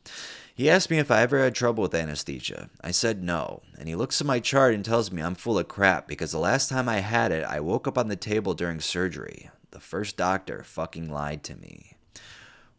He 0.59 0.69
asked 0.69 0.89
me 0.89 0.99
if 0.99 1.09
I 1.09 1.21
ever 1.21 1.39
had 1.39 1.55
trouble 1.55 1.83
with 1.83 1.95
anesthesia. 1.95 2.69
I 2.83 2.91
said 2.91 3.23
no, 3.23 3.61
and 3.77 3.87
he 3.87 3.95
looks 3.95 4.19
at 4.19 4.27
my 4.27 4.41
chart 4.41 4.73
and 4.73 4.83
tells 4.83 5.09
me 5.09 5.21
I'm 5.21 5.35
full 5.35 5.57
of 5.57 5.69
crap 5.69 6.05
because 6.05 6.33
the 6.33 6.37
last 6.37 6.67
time 6.67 6.89
I 6.89 6.97
had 6.97 7.31
it, 7.31 7.45
I 7.45 7.61
woke 7.61 7.87
up 7.87 7.97
on 7.97 8.09
the 8.09 8.17
table 8.17 8.53
during 8.53 8.81
surgery. 8.81 9.49
The 9.71 9.79
first 9.79 10.17
doctor 10.17 10.61
fucking 10.63 11.09
lied 11.09 11.45
to 11.45 11.55
me. 11.55 11.93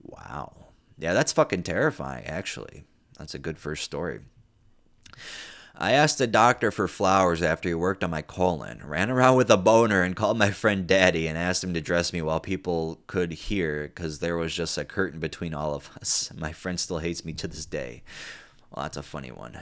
Wow. 0.03 0.67
Yeah, 0.99 1.15
that's 1.15 1.33
fucking 1.33 1.63
terrifying, 1.63 2.27
actually. 2.27 2.85
That's 3.19 3.35
a 3.35 3.39
good 3.39 3.57
first 3.57 3.83
story. 3.83 4.21
I 5.81 5.93
asked 5.93 6.19
the 6.19 6.27
doctor 6.27 6.71
for 6.71 6.87
flowers 6.87 7.41
after 7.41 7.71
he 7.71 7.75
worked 7.75 8.05
on 8.05 8.11
my 8.11 8.21
colon, 8.21 8.83
ran 8.85 9.11
around 9.11 9.37
with 9.37 9.51
a 9.51 9.57
boner, 9.57 10.03
and 10.03 10.15
called 10.15 10.37
my 10.37 10.51
friend 10.51 10.87
Daddy 10.87 11.27
and 11.27 11.39
asked 11.39 11.65
him 11.65 11.73
to 11.73 11.81
dress 11.81 12.13
me 12.13 12.21
while 12.21 12.39
people 12.39 13.01
could 13.07 13.33
hear 13.33 13.85
because 13.85 14.19
there 14.19 14.37
was 14.37 14.55
just 14.55 14.77
a 14.77 14.85
curtain 14.85 15.21
between 15.21 15.55
all 15.55 15.75
of 15.75 15.89
us. 15.99 16.31
My 16.37 16.53
friend 16.53 16.79
still 16.79 16.99
hates 16.99 17.25
me 17.25 17.33
to 17.33 17.49
this 17.49 17.65
day. 17.65 18.03
Well, 18.71 18.83
that's 18.83 18.99
a 18.99 19.03
funny 19.03 19.31
one. 19.31 19.59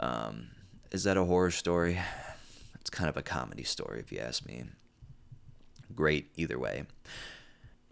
Um, 0.00 0.48
is 0.90 1.04
that 1.04 1.16
a 1.16 1.24
horror 1.24 1.52
story? 1.52 2.00
It's 2.80 2.90
kind 2.90 3.08
of 3.08 3.16
a 3.16 3.22
comedy 3.22 3.62
story, 3.62 4.00
if 4.00 4.10
you 4.10 4.18
ask 4.18 4.44
me. 4.44 4.64
Great, 5.94 6.32
either 6.34 6.58
way. 6.58 6.86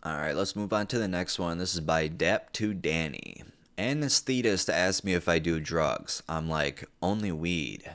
All 0.03 0.17
right, 0.17 0.35
let's 0.35 0.57
move 0.57 0.73
on 0.73 0.89
to 0.89 0.99
the 0.99 1.07
next 1.07 1.39
one. 1.39 1.59
This 1.59 1.75
is 1.75 1.81
by 1.81 2.09
Dap 2.09 2.53
to 2.55 2.75
Danny 2.75 3.45
anesthetist 3.79 4.69
asked 4.69 5.05
me 5.05 5.15
if 5.15 5.29
I 5.29 5.39
do 5.39 5.61
drugs. 5.61 6.23
I'm 6.29 6.49
like, 6.49 6.85
only 7.01 7.33
weed. 7.33 7.91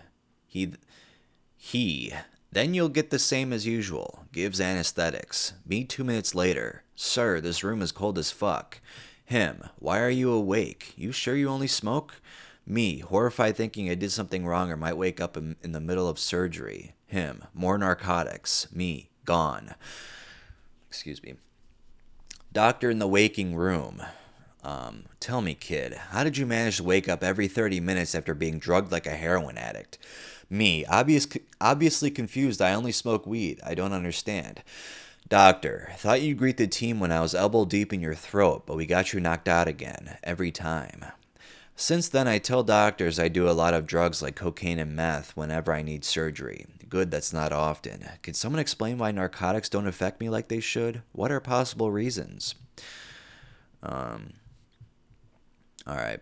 He, 0.47 0.73
he, 1.55 2.13
then 2.51 2.73
you'll 2.73 2.89
get 2.89 3.09
the 3.09 3.19
same 3.19 3.51
as 3.51 3.67
usual. 3.67 4.25
Gives 4.31 4.61
anesthetics. 4.61 5.53
Me 5.65 5.83
two 5.83 6.03
minutes 6.03 6.33
later. 6.33 6.83
Sir, 6.95 7.41
this 7.41 7.63
room 7.63 7.81
is 7.81 7.91
cold 7.91 8.17
as 8.17 8.31
fuck. 8.31 8.79
Him, 9.25 9.63
why 9.79 9.99
are 9.99 10.09
you 10.09 10.31
awake? 10.31 10.93
You 10.95 11.11
sure 11.11 11.35
you 11.35 11.49
only 11.49 11.67
smoke? 11.67 12.21
Me, 12.65 12.99
horrified 12.99 13.57
thinking 13.57 13.89
I 13.89 13.95
did 13.95 14.11
something 14.11 14.45
wrong 14.45 14.71
or 14.71 14.77
might 14.77 14.97
wake 14.97 15.19
up 15.19 15.35
in, 15.35 15.55
in 15.61 15.73
the 15.73 15.81
middle 15.81 16.07
of 16.07 16.17
surgery. 16.19 16.95
Him, 17.07 17.43
more 17.53 17.77
narcotics. 17.77 18.67
Me, 18.71 19.09
gone. 19.25 19.75
Excuse 20.87 21.21
me. 21.23 21.33
Doctor 22.51 22.89
in 22.89 22.99
the 22.99 23.07
waking 23.07 23.55
room. 23.55 24.01
Um, 24.63 25.03
tell 25.19 25.41
me, 25.41 25.55
kid, 25.55 25.93
how 25.93 26.23
did 26.23 26.37
you 26.37 26.45
manage 26.45 26.77
to 26.77 26.83
wake 26.83 27.09
up 27.09 27.23
every 27.23 27.47
30 27.47 27.81
minutes 27.81 28.15
after 28.15 28.33
being 28.33 28.59
drugged 28.59 28.91
like 28.91 29.05
a 29.05 29.11
heroin 29.11 29.57
addict? 29.57 29.97
Me, 30.49 30.85
obvious, 30.85 31.27
obviously 31.59 32.09
confused, 32.09 32.61
I 32.61 32.73
only 32.73 32.91
smoke 32.91 33.27
weed. 33.27 33.59
I 33.65 33.75
don't 33.75 33.91
understand. 33.91 34.63
Doctor, 35.27 35.89
thought 35.97 36.21
you'd 36.21 36.37
greet 36.37 36.57
the 36.57 36.67
team 36.67 36.99
when 36.99 37.11
I 37.11 37.21
was 37.21 37.33
elbow 37.33 37.65
deep 37.65 37.91
in 37.91 38.01
your 38.01 38.13
throat, 38.13 38.63
but 38.65 38.77
we 38.77 38.85
got 38.85 39.13
you 39.13 39.19
knocked 39.19 39.47
out 39.47 39.67
again, 39.67 40.17
every 40.23 40.51
time. 40.51 41.05
Since 41.75 42.09
then, 42.09 42.27
I 42.27 42.37
tell 42.37 42.63
doctors 42.63 43.19
I 43.19 43.29
do 43.29 43.49
a 43.49 43.51
lot 43.51 43.73
of 43.73 43.87
drugs 43.87 44.21
like 44.21 44.35
cocaine 44.35 44.79
and 44.79 44.95
meth 44.95 45.35
whenever 45.35 45.73
I 45.73 45.81
need 45.81 46.05
surgery. 46.05 46.67
Good, 46.87 47.09
that's 47.09 47.33
not 47.33 47.51
often. 47.51 48.07
Can 48.21 48.35
someone 48.35 48.59
explain 48.59 48.99
why 48.99 49.11
narcotics 49.11 49.69
don't 49.69 49.87
affect 49.87 50.21
me 50.21 50.29
like 50.29 50.49
they 50.49 50.59
should? 50.59 51.01
What 51.13 51.31
are 51.31 51.39
possible 51.39 51.89
reasons? 51.89 52.53
Um, 53.81 54.33
all 55.85 55.95
right. 55.95 56.19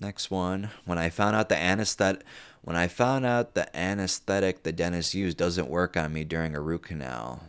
Next 0.00 0.30
one. 0.30 0.70
When 0.84 0.98
I 0.98 1.08
found 1.08 1.36
out 1.36 1.48
the 1.48 1.56
anesthetic, 1.56 2.22
when 2.62 2.76
I 2.76 2.86
found 2.86 3.24
out 3.24 3.54
the 3.54 3.74
anesthetic 3.76 4.62
the 4.62 4.72
dentist 4.72 5.14
used 5.14 5.38
doesn't 5.38 5.68
work 5.68 5.96
on 5.96 6.12
me 6.12 6.24
during 6.24 6.54
a 6.54 6.60
root 6.60 6.82
canal. 6.82 7.44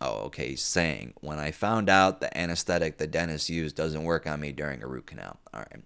Oh, 0.00 0.24
okay. 0.24 0.48
He's 0.50 0.62
saying 0.62 1.14
when 1.20 1.38
I 1.38 1.52
found 1.52 1.88
out 1.88 2.20
the 2.20 2.36
anesthetic 2.36 2.98
the 2.98 3.06
dentist 3.06 3.48
used 3.48 3.76
doesn't 3.76 4.02
work 4.02 4.26
on 4.26 4.40
me 4.40 4.50
during 4.50 4.82
a 4.82 4.88
root 4.88 5.06
canal. 5.06 5.38
All 5.54 5.60
right. 5.60 5.82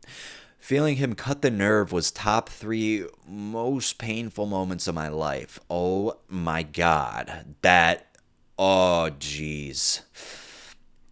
Feeling 0.58 0.96
him 0.96 1.14
cut 1.14 1.42
the 1.42 1.50
nerve 1.50 1.92
was 1.92 2.10
top 2.10 2.48
three 2.48 3.04
most 3.28 3.98
painful 3.98 4.46
moments 4.46 4.88
of 4.88 4.94
my 4.94 5.08
life. 5.08 5.60
Oh 5.68 6.16
my 6.28 6.62
god. 6.62 7.54
That. 7.60 8.16
Oh, 8.58 9.10
jeez. 9.20 10.00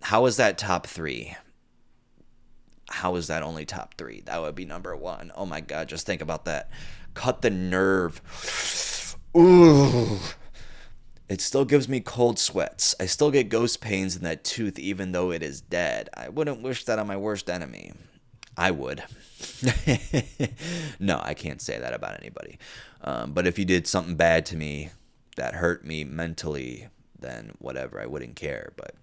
How 0.05 0.27
is 0.27 0.37
that 0.37 0.59
top 0.59 0.87
three? 0.87 1.35
How 2.91 3.17
is 3.17 3.29
that 3.29 3.43
only 3.43 3.65
top 3.65 3.95
three? 3.97 4.21
That 4.27 4.43
would 4.43 4.55
be 4.55 4.67
number 4.67 4.95
one. 4.95 5.33
Oh 5.35 5.47
my 5.47 5.63
god, 5.63 5.89
just 5.89 6.05
think 6.05 6.21
about 6.21 6.45
that. 6.45 6.69
Cut 7.15 7.41
the 7.41 7.49
nerve. 7.49 8.21
Ooh. 9.35 10.19
It 11.27 11.41
still 11.41 11.65
gives 11.65 11.89
me 11.89 12.01
cold 12.01 12.39
sweats. 12.39 12.95
I 13.01 13.07
still 13.07 13.31
get 13.31 13.49
ghost 13.49 13.81
pains 13.81 14.15
in 14.15 14.25
that 14.25 14.45
tooth 14.45 14.79
even 14.79 15.13
though 15.13 15.31
it 15.31 15.43
is 15.43 15.63
dead. 15.63 16.11
I 16.15 16.29
wouldn't 16.29 16.61
wish 16.61 16.85
that 16.85 16.99
on 16.99 17.07
my 17.07 17.17
worst 17.17 17.49
enemy. 17.49 17.95
I 18.59 18.73
would. 18.73 19.03
no, 21.01 21.19
I 21.25 21.33
can't 21.33 21.63
say 21.63 21.79
that 21.79 21.95
about 21.95 22.21
anybody. 22.21 22.59
Um, 23.01 23.33
but 23.33 23.47
if 23.47 23.59
you 23.59 23.65
did 23.65 23.87
something 23.87 24.17
bad 24.17 24.45
to 24.47 24.57
me 24.57 24.91
that 25.37 25.55
hurt 25.55 25.83
me 25.83 26.05
mentally, 26.05 26.89
then 27.19 27.55
whatever, 27.59 28.03
I 28.03 28.07
wouldn't 28.07 28.37
care. 28.37 28.75
But 28.77 28.95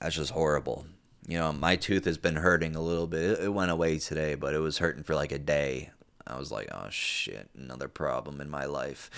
that's 0.00 0.16
just 0.16 0.30
horrible. 0.30 0.86
You 1.26 1.38
know, 1.38 1.52
my 1.52 1.76
tooth 1.76 2.04
has 2.06 2.18
been 2.18 2.36
hurting 2.36 2.74
a 2.74 2.80
little 2.80 3.06
bit. 3.06 3.40
It 3.40 3.52
went 3.52 3.70
away 3.70 3.98
today, 3.98 4.34
but 4.34 4.54
it 4.54 4.60
was 4.60 4.78
hurting 4.78 5.02
for 5.02 5.14
like 5.14 5.32
a 5.32 5.38
day. 5.38 5.90
I 6.26 6.38
was 6.38 6.52
like, 6.52 6.68
oh 6.72 6.88
shit, 6.90 7.48
another 7.56 7.88
problem 7.88 8.40
in 8.40 8.50
my 8.50 8.64
life. 8.66 9.10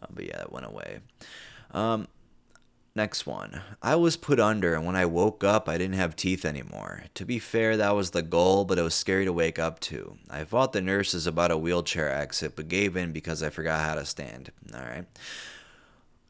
Uh, 0.00 0.06
but 0.10 0.26
yeah, 0.26 0.40
it 0.40 0.52
went 0.52 0.66
away. 0.66 1.00
Um, 1.70 2.08
next 2.94 3.26
one. 3.26 3.60
I 3.82 3.96
was 3.96 4.16
put 4.16 4.40
under, 4.40 4.74
and 4.74 4.86
when 4.86 4.96
I 4.96 5.06
woke 5.06 5.44
up, 5.44 5.68
I 5.68 5.78
didn't 5.78 5.96
have 5.96 6.16
teeth 6.16 6.44
anymore. 6.44 7.04
To 7.14 7.24
be 7.24 7.38
fair, 7.38 7.76
that 7.76 7.94
was 7.94 8.10
the 8.10 8.22
goal, 8.22 8.64
but 8.64 8.78
it 8.78 8.82
was 8.82 8.94
scary 8.94 9.24
to 9.24 9.32
wake 9.32 9.58
up 9.58 9.80
to. 9.80 10.16
I 10.30 10.44
fought 10.44 10.72
the 10.72 10.80
nurses 10.80 11.26
about 11.26 11.50
a 11.50 11.58
wheelchair 11.58 12.10
exit, 12.10 12.56
but 12.56 12.68
gave 12.68 12.96
in 12.96 13.12
because 13.12 13.42
I 13.42 13.50
forgot 13.50 13.84
how 13.84 13.94
to 13.94 14.06
stand. 14.06 14.50
All 14.74 14.80
right. 14.80 15.06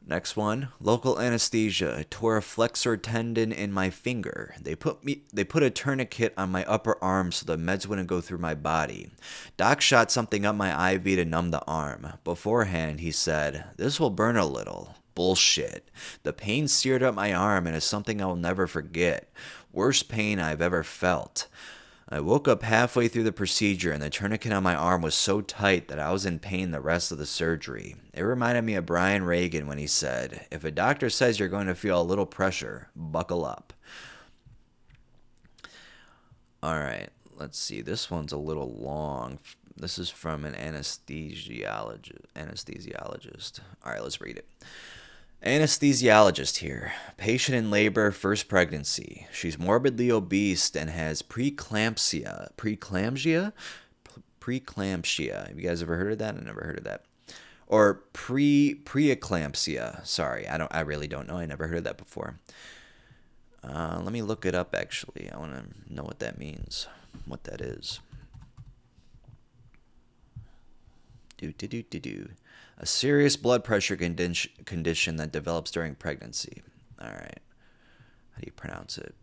Next 0.07 0.37
one, 0.37 0.67
local 0.79 1.19
anesthesia. 1.19 1.95
I 1.97 2.05
tore 2.07 2.37
a 2.37 2.41
flexor 2.41 2.95
tendon 2.95 3.51
in 3.51 3.71
my 3.71 3.89
finger. 3.89 4.53
They 4.61 4.75
put 4.75 5.03
me 5.03 5.23
they 5.33 5.43
put 5.43 5.63
a 5.63 5.71
tourniquet 5.71 6.35
on 6.37 6.51
my 6.51 6.63
upper 6.65 7.03
arm 7.03 7.31
so 7.31 7.43
the 7.43 7.57
meds 7.57 7.87
wouldn't 7.87 8.07
go 8.07 8.21
through 8.21 8.37
my 8.37 8.53
body. 8.53 9.09
Doc 9.57 9.81
shot 9.81 10.11
something 10.11 10.45
up 10.45 10.55
my 10.55 10.93
IV 10.93 11.03
to 11.03 11.25
numb 11.25 11.49
the 11.49 11.65
arm. 11.65 12.13
Beforehand, 12.23 12.99
he 12.99 13.09
said, 13.09 13.65
"This 13.77 13.99
will 13.99 14.11
burn 14.11 14.37
a 14.37 14.45
little." 14.45 14.95
Bullshit. 15.15 15.89
The 16.23 16.33
pain 16.33 16.67
seared 16.67 17.01
up 17.01 17.15
my 17.15 17.33
arm 17.33 17.65
and 17.65 17.75
is 17.75 17.85
something 17.85 18.21
I 18.21 18.25
will 18.25 18.35
never 18.35 18.67
forget. 18.67 19.31
Worst 19.71 20.07
pain 20.07 20.39
I've 20.39 20.61
ever 20.61 20.83
felt. 20.83 21.47
I 22.07 22.19
woke 22.19 22.47
up 22.47 22.61
halfway 22.61 23.07
through 23.07 23.23
the 23.23 23.31
procedure 23.31 23.91
and 23.91 24.01
the 24.01 24.11
tourniquet 24.11 24.53
on 24.53 24.61
my 24.61 24.75
arm 24.75 25.01
was 25.01 25.15
so 25.15 25.41
tight 25.41 25.87
that 25.87 25.97
I 25.97 26.11
was 26.11 26.23
in 26.23 26.37
pain 26.37 26.69
the 26.69 26.79
rest 26.79 27.11
of 27.11 27.17
the 27.17 27.25
surgery. 27.25 27.95
It 28.13 28.21
reminded 28.21 28.63
me 28.63 28.75
of 28.75 28.85
Brian 28.85 29.23
Regan 29.23 29.65
when 29.65 29.79
he 29.79 29.87
said, 29.87 30.45
If 30.51 30.63
a 30.63 30.69
doctor 30.69 31.09
says 31.09 31.39
you're 31.39 31.49
going 31.49 31.65
to 31.65 31.73
feel 31.73 31.99
a 31.99 32.03
little 32.03 32.27
pressure, 32.27 32.89
buckle 32.95 33.43
up. 33.43 33.73
All 36.61 36.79
right, 36.79 37.09
let's 37.35 37.57
see. 37.57 37.81
This 37.81 38.11
one's 38.11 38.33
a 38.33 38.37
little 38.37 38.71
long. 38.71 39.39
This 39.75 39.97
is 39.97 40.09
from 40.11 40.45
an 40.45 40.53
anesthesiologist. 40.53 42.25
Anesthesiologist. 42.35 43.61
All 43.83 43.91
right, 43.91 44.03
let's 44.03 44.21
read 44.21 44.37
it. 44.37 44.47
Anesthesiologist 45.45 46.57
here. 46.57 46.93
Patient 47.17 47.55
in 47.55 47.69
labor, 47.69 48.11
first 48.11 48.47
pregnancy. 48.47 49.27
She's 49.31 49.59
morbidly 49.59 50.09
obese 50.11 50.75
and 50.75 50.89
has 50.89 51.21
preeclampsia. 51.21 52.49
Preeclampsia? 52.57 53.53
Preeclampsia. 54.41 55.47
Have 55.47 55.59
you 55.59 55.67
guys 55.67 55.83
ever 55.83 55.97
heard 55.97 56.13
of 56.13 56.17
that? 56.17 56.35
I 56.35 56.39
never 56.39 56.61
heard 56.63 56.79
of 56.79 56.83
that. 56.85 57.05
or 57.67 57.95
pre 58.13 58.75
preeclampsia. 58.85 60.05
Sorry, 60.05 60.47
I 60.47 60.57
don't. 60.57 60.73
I 60.73 60.81
really 60.81 61.07
don't 61.07 61.27
know. 61.27 61.37
I 61.37 61.45
never 61.45 61.67
heard 61.67 61.79
of 61.79 61.83
that 61.85 61.97
before. 61.97 62.39
Uh, 63.63 63.99
let 64.03 64.13
me 64.13 64.21
look 64.21 64.45
it 64.45 64.53
up. 64.55 64.75
Actually, 64.75 65.29
I 65.31 65.37
want 65.37 65.53
to 65.53 65.93
know 65.93 66.03
what 66.03 66.19
that 66.19 66.37
means. 66.37 66.87
What 67.25 67.43
that 67.45 67.61
is. 67.61 67.99
Do 71.37 71.51
do 71.51 71.67
do 71.67 71.83
do 71.83 71.99
do. 71.99 72.29
A 72.77 72.85
serious 72.85 73.37
blood 73.37 73.63
pressure 73.63 73.95
condition 73.95 74.51
condition 74.65 75.15
that 75.15 75.31
develops 75.31 75.71
during 75.71 75.95
pregnancy. 75.95 76.61
All 77.01 77.07
right. 77.07 77.39
How 78.31 78.41
do 78.41 78.45
you 78.45 78.51
pronounce 78.51 78.97
it? 78.97 79.15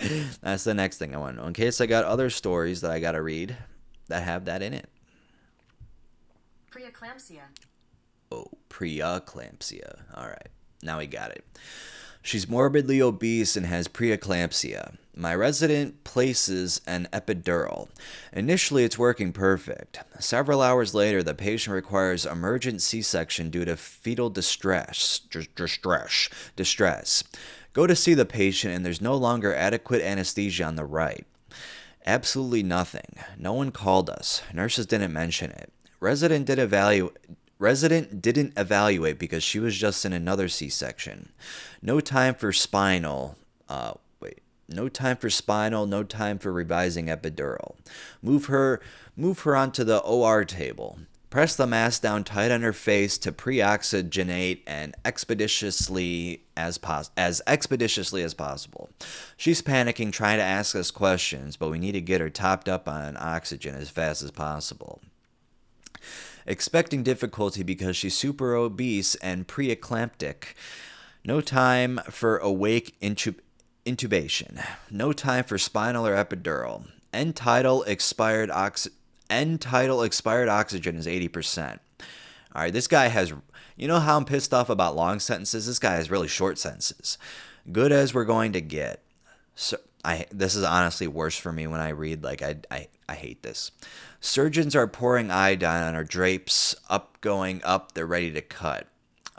That's 0.42 0.64
the 0.64 0.74
next 0.74 0.98
thing 0.98 1.14
I 1.14 1.18
want 1.18 1.36
to 1.36 1.42
know. 1.42 1.48
In 1.48 1.54
case 1.54 1.80
I 1.80 1.86
got 1.86 2.04
other 2.04 2.30
stories 2.30 2.80
that 2.80 2.90
I 2.90 2.98
got 2.98 3.12
to 3.12 3.22
read 3.22 3.56
that 4.08 4.22
have 4.22 4.44
that 4.46 4.62
in 4.62 4.74
it. 4.74 4.88
Preeclampsia. 6.70 7.42
Oh, 8.30 8.46
preeclampsia. 8.68 10.00
All 10.14 10.26
right. 10.26 10.48
Now 10.82 10.98
we 10.98 11.06
got 11.06 11.30
it. 11.30 11.44
She's 12.22 12.48
morbidly 12.48 13.00
obese 13.00 13.56
and 13.56 13.64
has 13.66 13.86
preeclampsia. 13.86 14.96
My 15.18 15.34
resident 15.34 16.04
places 16.04 16.82
an 16.86 17.08
epidural. 17.10 17.88
Initially, 18.34 18.84
it's 18.84 18.98
working 18.98 19.32
perfect. 19.32 20.00
Several 20.18 20.60
hours 20.60 20.94
later, 20.94 21.22
the 21.22 21.32
patient 21.32 21.72
requires 21.72 22.26
emergent 22.26 22.82
C 22.82 23.00
section 23.00 23.48
due 23.48 23.64
to 23.64 23.78
fetal 23.78 24.28
distress. 24.28 25.20
Distress. 25.30 26.28
Distress. 26.54 27.24
Go 27.72 27.86
to 27.86 27.96
see 27.96 28.12
the 28.12 28.26
patient, 28.26 28.74
and 28.74 28.84
there's 28.84 29.00
no 29.00 29.16
longer 29.16 29.54
adequate 29.54 30.02
anesthesia 30.02 30.64
on 30.64 30.76
the 30.76 30.84
right. 30.84 31.26
Absolutely 32.04 32.62
nothing. 32.62 33.16
No 33.38 33.54
one 33.54 33.70
called 33.70 34.10
us. 34.10 34.42
Nurses 34.52 34.84
didn't 34.84 35.14
mention 35.14 35.50
it. 35.50 35.72
Resident 35.98 36.44
did 36.44 36.58
evaluate 36.58 37.16
Resident 37.58 38.20
didn't 38.20 38.52
evaluate 38.58 39.18
because 39.18 39.42
she 39.42 39.58
was 39.58 39.74
just 39.78 40.04
in 40.04 40.12
another 40.12 40.46
C-section. 40.46 41.30
No 41.80 42.00
time 42.00 42.34
for 42.34 42.52
spinal. 42.52 43.38
Uh. 43.66 43.94
No 44.68 44.88
time 44.88 45.16
for 45.16 45.30
spinal. 45.30 45.86
No 45.86 46.02
time 46.02 46.38
for 46.38 46.52
revising 46.52 47.06
epidural. 47.06 47.76
Move 48.22 48.46
her. 48.46 48.80
Move 49.16 49.40
her 49.40 49.56
onto 49.56 49.84
the 49.84 49.98
OR 49.98 50.44
table. 50.44 50.98
Press 51.30 51.56
the 51.56 51.66
mask 51.66 52.02
down 52.02 52.24
tight 52.24 52.50
on 52.50 52.62
her 52.62 52.72
face 52.72 53.18
to 53.18 53.32
pre-oxygenate 53.32 54.62
and 54.66 54.94
expeditiously 55.04 56.42
as 56.56 56.78
pos- 56.78 57.10
as 57.16 57.42
expeditiously 57.46 58.22
as 58.22 58.32
possible. 58.32 58.88
She's 59.36 59.60
panicking, 59.60 60.12
trying 60.12 60.38
to 60.38 60.44
ask 60.44 60.74
us 60.74 60.90
questions, 60.90 61.56
but 61.56 61.68
we 61.70 61.78
need 61.78 61.92
to 61.92 62.00
get 62.00 62.20
her 62.20 62.30
topped 62.30 62.68
up 62.68 62.88
on 62.88 63.16
oxygen 63.18 63.74
as 63.74 63.90
fast 63.90 64.22
as 64.22 64.30
possible 64.30 65.00
expecting 66.46 67.02
difficulty 67.02 67.62
because 67.62 67.96
she's 67.96 68.14
super 68.14 68.54
obese 68.54 69.14
and 69.16 69.46
preeclamptic. 69.46 70.54
No 71.24 71.40
time 71.40 72.00
for 72.08 72.38
awake 72.38 72.96
intub- 73.00 73.40
intubation. 73.86 74.64
No 74.90 75.12
time 75.12 75.44
for 75.44 75.56
spinal 75.56 76.06
or 76.06 76.16
epidural. 76.16 76.88
End 77.12 77.36
tidal 77.36 77.82
expired 77.84 78.50
ox- 78.50 78.88
end 79.30 79.64
expired 79.64 80.48
oxygen 80.48 80.96
is 80.96 81.06
80%. 81.06 81.78
All 82.54 82.62
right, 82.62 82.72
this 82.72 82.88
guy 82.88 83.08
has 83.08 83.32
you 83.76 83.88
know 83.88 84.00
how 84.00 84.16
I'm 84.16 84.24
pissed 84.24 84.54
off 84.54 84.70
about 84.70 84.96
long 84.96 85.20
sentences? 85.20 85.66
This 85.66 85.78
guy 85.78 85.94
has 85.94 86.10
really 86.10 86.28
short 86.28 86.58
sentences. 86.58 87.18
Good 87.70 87.92
as 87.92 88.14
we're 88.14 88.24
going 88.24 88.52
to 88.52 88.60
get. 88.60 89.02
So 89.54 89.76
I 90.04 90.26
this 90.30 90.54
is 90.54 90.64
honestly 90.64 91.06
worse 91.06 91.36
for 91.36 91.52
me 91.52 91.66
when 91.66 91.80
I 91.80 91.90
read 91.90 92.24
like 92.24 92.42
I 92.42 92.56
I 92.70 92.88
I 93.08 93.14
hate 93.14 93.42
this. 93.42 93.70
Surgeons 94.20 94.74
are 94.74 94.86
pouring 94.86 95.30
iodine 95.30 95.82
on 95.82 95.94
her 95.94 96.04
drapes, 96.04 96.74
up, 96.88 97.20
going 97.20 97.60
up, 97.64 97.92
they're 97.92 98.06
ready 98.06 98.32
to 98.32 98.40
cut. 98.40 98.86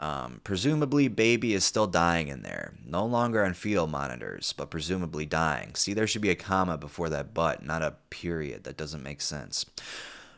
Um, 0.00 0.40
presumably, 0.44 1.08
baby 1.08 1.54
is 1.54 1.64
still 1.64 1.88
dying 1.88 2.28
in 2.28 2.42
there. 2.42 2.74
No 2.86 3.04
longer 3.04 3.44
on 3.44 3.54
fetal 3.54 3.88
monitors, 3.88 4.54
but 4.56 4.70
presumably 4.70 5.26
dying. 5.26 5.74
See, 5.74 5.92
there 5.92 6.06
should 6.06 6.22
be 6.22 6.30
a 6.30 6.36
comma 6.36 6.78
before 6.78 7.08
that 7.08 7.34
but, 7.34 7.64
not 7.64 7.82
a 7.82 7.96
period. 8.10 8.62
That 8.64 8.76
doesn't 8.76 9.02
make 9.02 9.20
sense. 9.20 9.66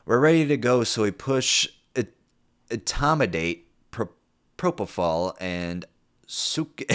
We're 0.07 0.19
ready 0.19 0.47
to 0.47 0.57
go, 0.57 0.83
so 0.85 1.03
we 1.03 1.11
push 1.11 1.69
etomidate, 2.71 3.65
pro, 3.91 4.09
propofol, 4.57 5.35
and 5.41 5.85
suc. 6.27 6.81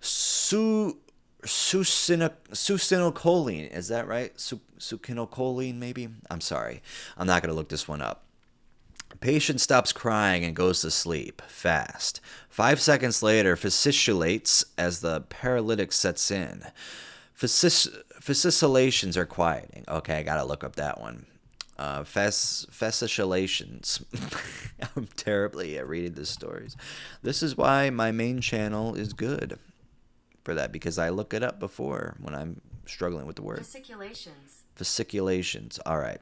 su 0.00 0.98
succinylcholine. 1.42 3.74
Is 3.74 3.88
that 3.88 4.06
right? 4.06 4.36
Succinylcholine, 4.36 5.76
maybe? 5.76 6.10
I'm 6.30 6.42
sorry. 6.42 6.82
I'm 7.16 7.26
not 7.26 7.42
going 7.42 7.50
to 7.50 7.56
look 7.56 7.70
this 7.70 7.88
one 7.88 8.02
up. 8.02 8.26
Patient 9.18 9.60
stops 9.60 9.92
crying 9.92 10.44
and 10.44 10.54
goes 10.54 10.82
to 10.82 10.90
sleep 10.90 11.42
fast. 11.48 12.20
Five 12.48 12.80
seconds 12.80 13.22
later, 13.22 13.56
fasciculates 13.56 14.64
as 14.78 15.00
the 15.00 15.22
paralytic 15.22 15.92
sets 15.92 16.30
in. 16.30 16.62
Fasciculations 17.34 19.16
are 19.16 19.26
quieting. 19.26 19.84
Okay, 19.88 20.18
I 20.18 20.22
gotta 20.22 20.44
look 20.44 20.62
up 20.64 20.76
that 20.76 21.00
one. 21.00 21.26
Uh, 21.78 22.04
fasciculations. 22.04 24.04
I'm 24.96 25.08
terribly 25.16 25.78
at 25.78 25.88
reading 25.88 26.12
the 26.12 26.26
stories. 26.26 26.76
This 27.22 27.42
is 27.42 27.56
why 27.56 27.88
my 27.88 28.12
main 28.12 28.42
channel 28.42 28.94
is 28.94 29.14
good 29.14 29.58
for 30.44 30.54
that 30.54 30.72
because 30.72 30.98
I 30.98 31.08
look 31.08 31.32
it 31.32 31.42
up 31.42 31.58
before 31.58 32.16
when 32.20 32.34
I'm 32.34 32.60
struggling 32.84 33.26
with 33.26 33.36
the 33.36 33.42
word. 33.42 33.58
Fasciculations. 33.58 34.64
Fasciculations. 34.74 35.78
All 35.86 35.98
right. 35.98 36.20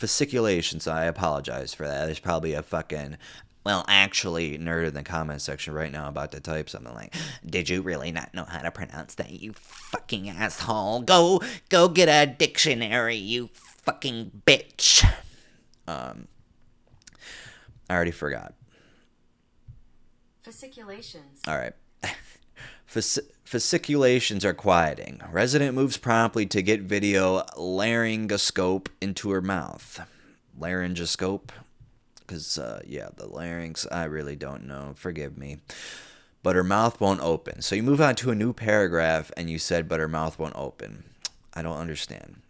Fasciculations. 0.00 0.86
I 0.86 1.04
apologize 1.04 1.74
for 1.74 1.86
that. 1.86 2.06
There's 2.06 2.18
probably 2.18 2.54
a 2.54 2.62
fucking 2.62 3.18
well, 3.62 3.84
actually, 3.88 4.56
nerd 4.56 4.88
in 4.88 4.94
the 4.94 5.02
comment 5.02 5.42
section 5.42 5.74
right 5.74 5.92
now 5.92 6.08
about 6.08 6.32
to 6.32 6.40
type 6.40 6.70
something 6.70 6.94
like, 6.94 7.14
"Did 7.44 7.68
you 7.68 7.82
really 7.82 8.10
not 8.10 8.32
know 8.32 8.44
how 8.44 8.62
to 8.62 8.70
pronounce 8.70 9.16
that, 9.16 9.30
you 9.30 9.52
fucking 9.52 10.30
asshole? 10.30 11.02
Go, 11.02 11.42
go 11.68 11.88
get 11.88 12.08
a 12.08 12.32
dictionary, 12.32 13.16
you 13.16 13.50
fucking 13.52 14.42
bitch." 14.46 15.04
Um, 15.86 16.28
I 17.90 17.94
already 17.94 18.10
forgot. 18.12 18.54
Fasciculations. 20.42 21.42
All 21.46 21.58
right. 21.58 21.74
Fasciculations 22.90 24.44
are 24.44 24.54
quieting. 24.54 25.20
Resident 25.30 25.74
moves 25.74 25.96
promptly 25.96 26.44
to 26.46 26.60
get 26.60 26.80
video 26.82 27.42
laryngoscope 27.56 28.88
into 29.00 29.30
her 29.30 29.40
mouth. 29.40 30.00
Laryngoscope? 30.58 31.50
Because, 32.18 32.58
uh, 32.58 32.82
yeah, 32.86 33.08
the 33.16 33.26
larynx, 33.26 33.86
I 33.90 34.04
really 34.04 34.36
don't 34.36 34.66
know. 34.66 34.92
Forgive 34.96 35.38
me. 35.38 35.58
But 36.42 36.56
her 36.56 36.64
mouth 36.64 37.00
won't 37.00 37.20
open. 37.20 37.62
So 37.62 37.74
you 37.74 37.82
move 37.82 38.00
on 38.00 38.16
to 38.16 38.30
a 38.30 38.34
new 38.34 38.52
paragraph 38.52 39.30
and 39.36 39.48
you 39.48 39.58
said, 39.58 39.88
but 39.88 40.00
her 40.00 40.08
mouth 40.08 40.38
won't 40.38 40.56
open. 40.56 41.04
I 41.54 41.62
don't 41.62 41.78
understand. 41.78 42.40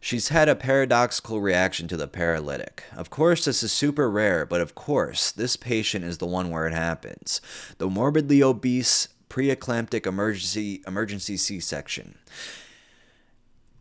She's 0.00 0.28
had 0.28 0.48
a 0.48 0.54
paradoxical 0.54 1.40
reaction 1.40 1.86
to 1.88 1.96
the 1.96 2.08
paralytic. 2.08 2.84
Of 2.96 3.10
course, 3.10 3.44
this 3.44 3.62
is 3.62 3.72
super 3.72 4.10
rare, 4.10 4.46
but 4.46 4.60
of 4.60 4.74
course, 4.74 5.30
this 5.30 5.56
patient 5.56 6.04
is 6.04 6.18
the 6.18 6.26
one 6.26 6.50
where 6.50 6.66
it 6.66 6.72
happens. 6.72 7.40
The 7.78 7.88
morbidly 7.88 8.42
obese 8.42 9.08
preeclamptic 9.30 10.06
emergency 10.06 10.82
emergency 10.86 11.38
C-section. 11.38 12.18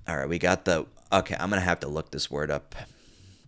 All 0.08 0.18
right, 0.18 0.30
we 0.30 0.40
got 0.40 0.64
the 0.64 0.86
okay. 1.12 1.36
I'm 1.38 1.50
gonna 1.50 1.62
have 1.62 1.82
to 1.82 1.90
look 1.90 2.12
this 2.12 2.32
word 2.32 2.50
up, 2.50 2.76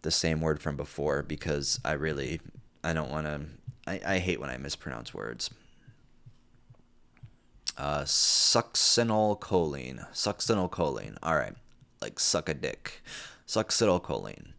the 0.02 0.12
same 0.12 0.42
word 0.42 0.62
from 0.62 0.76
before 0.76 1.24
because 1.24 1.80
I 1.86 1.94
really 1.94 2.42
I 2.84 2.94
don't 2.94 3.10
want 3.10 3.28
to. 3.28 3.42
I, 3.88 4.02
I 4.06 4.18
hate 4.20 4.40
when 4.40 4.50
I 4.50 4.58
mispronounce 4.58 5.14
words. 5.14 5.50
Uh, 7.78 8.02
succinylcholine. 8.02 10.12
Succinylcholine. 10.12 11.18
All 11.24 11.36
right, 11.36 11.56
like 12.02 12.20
suck 12.20 12.50
a 12.50 12.54
dick. 12.54 13.02
Succinylcholine. 13.48 14.54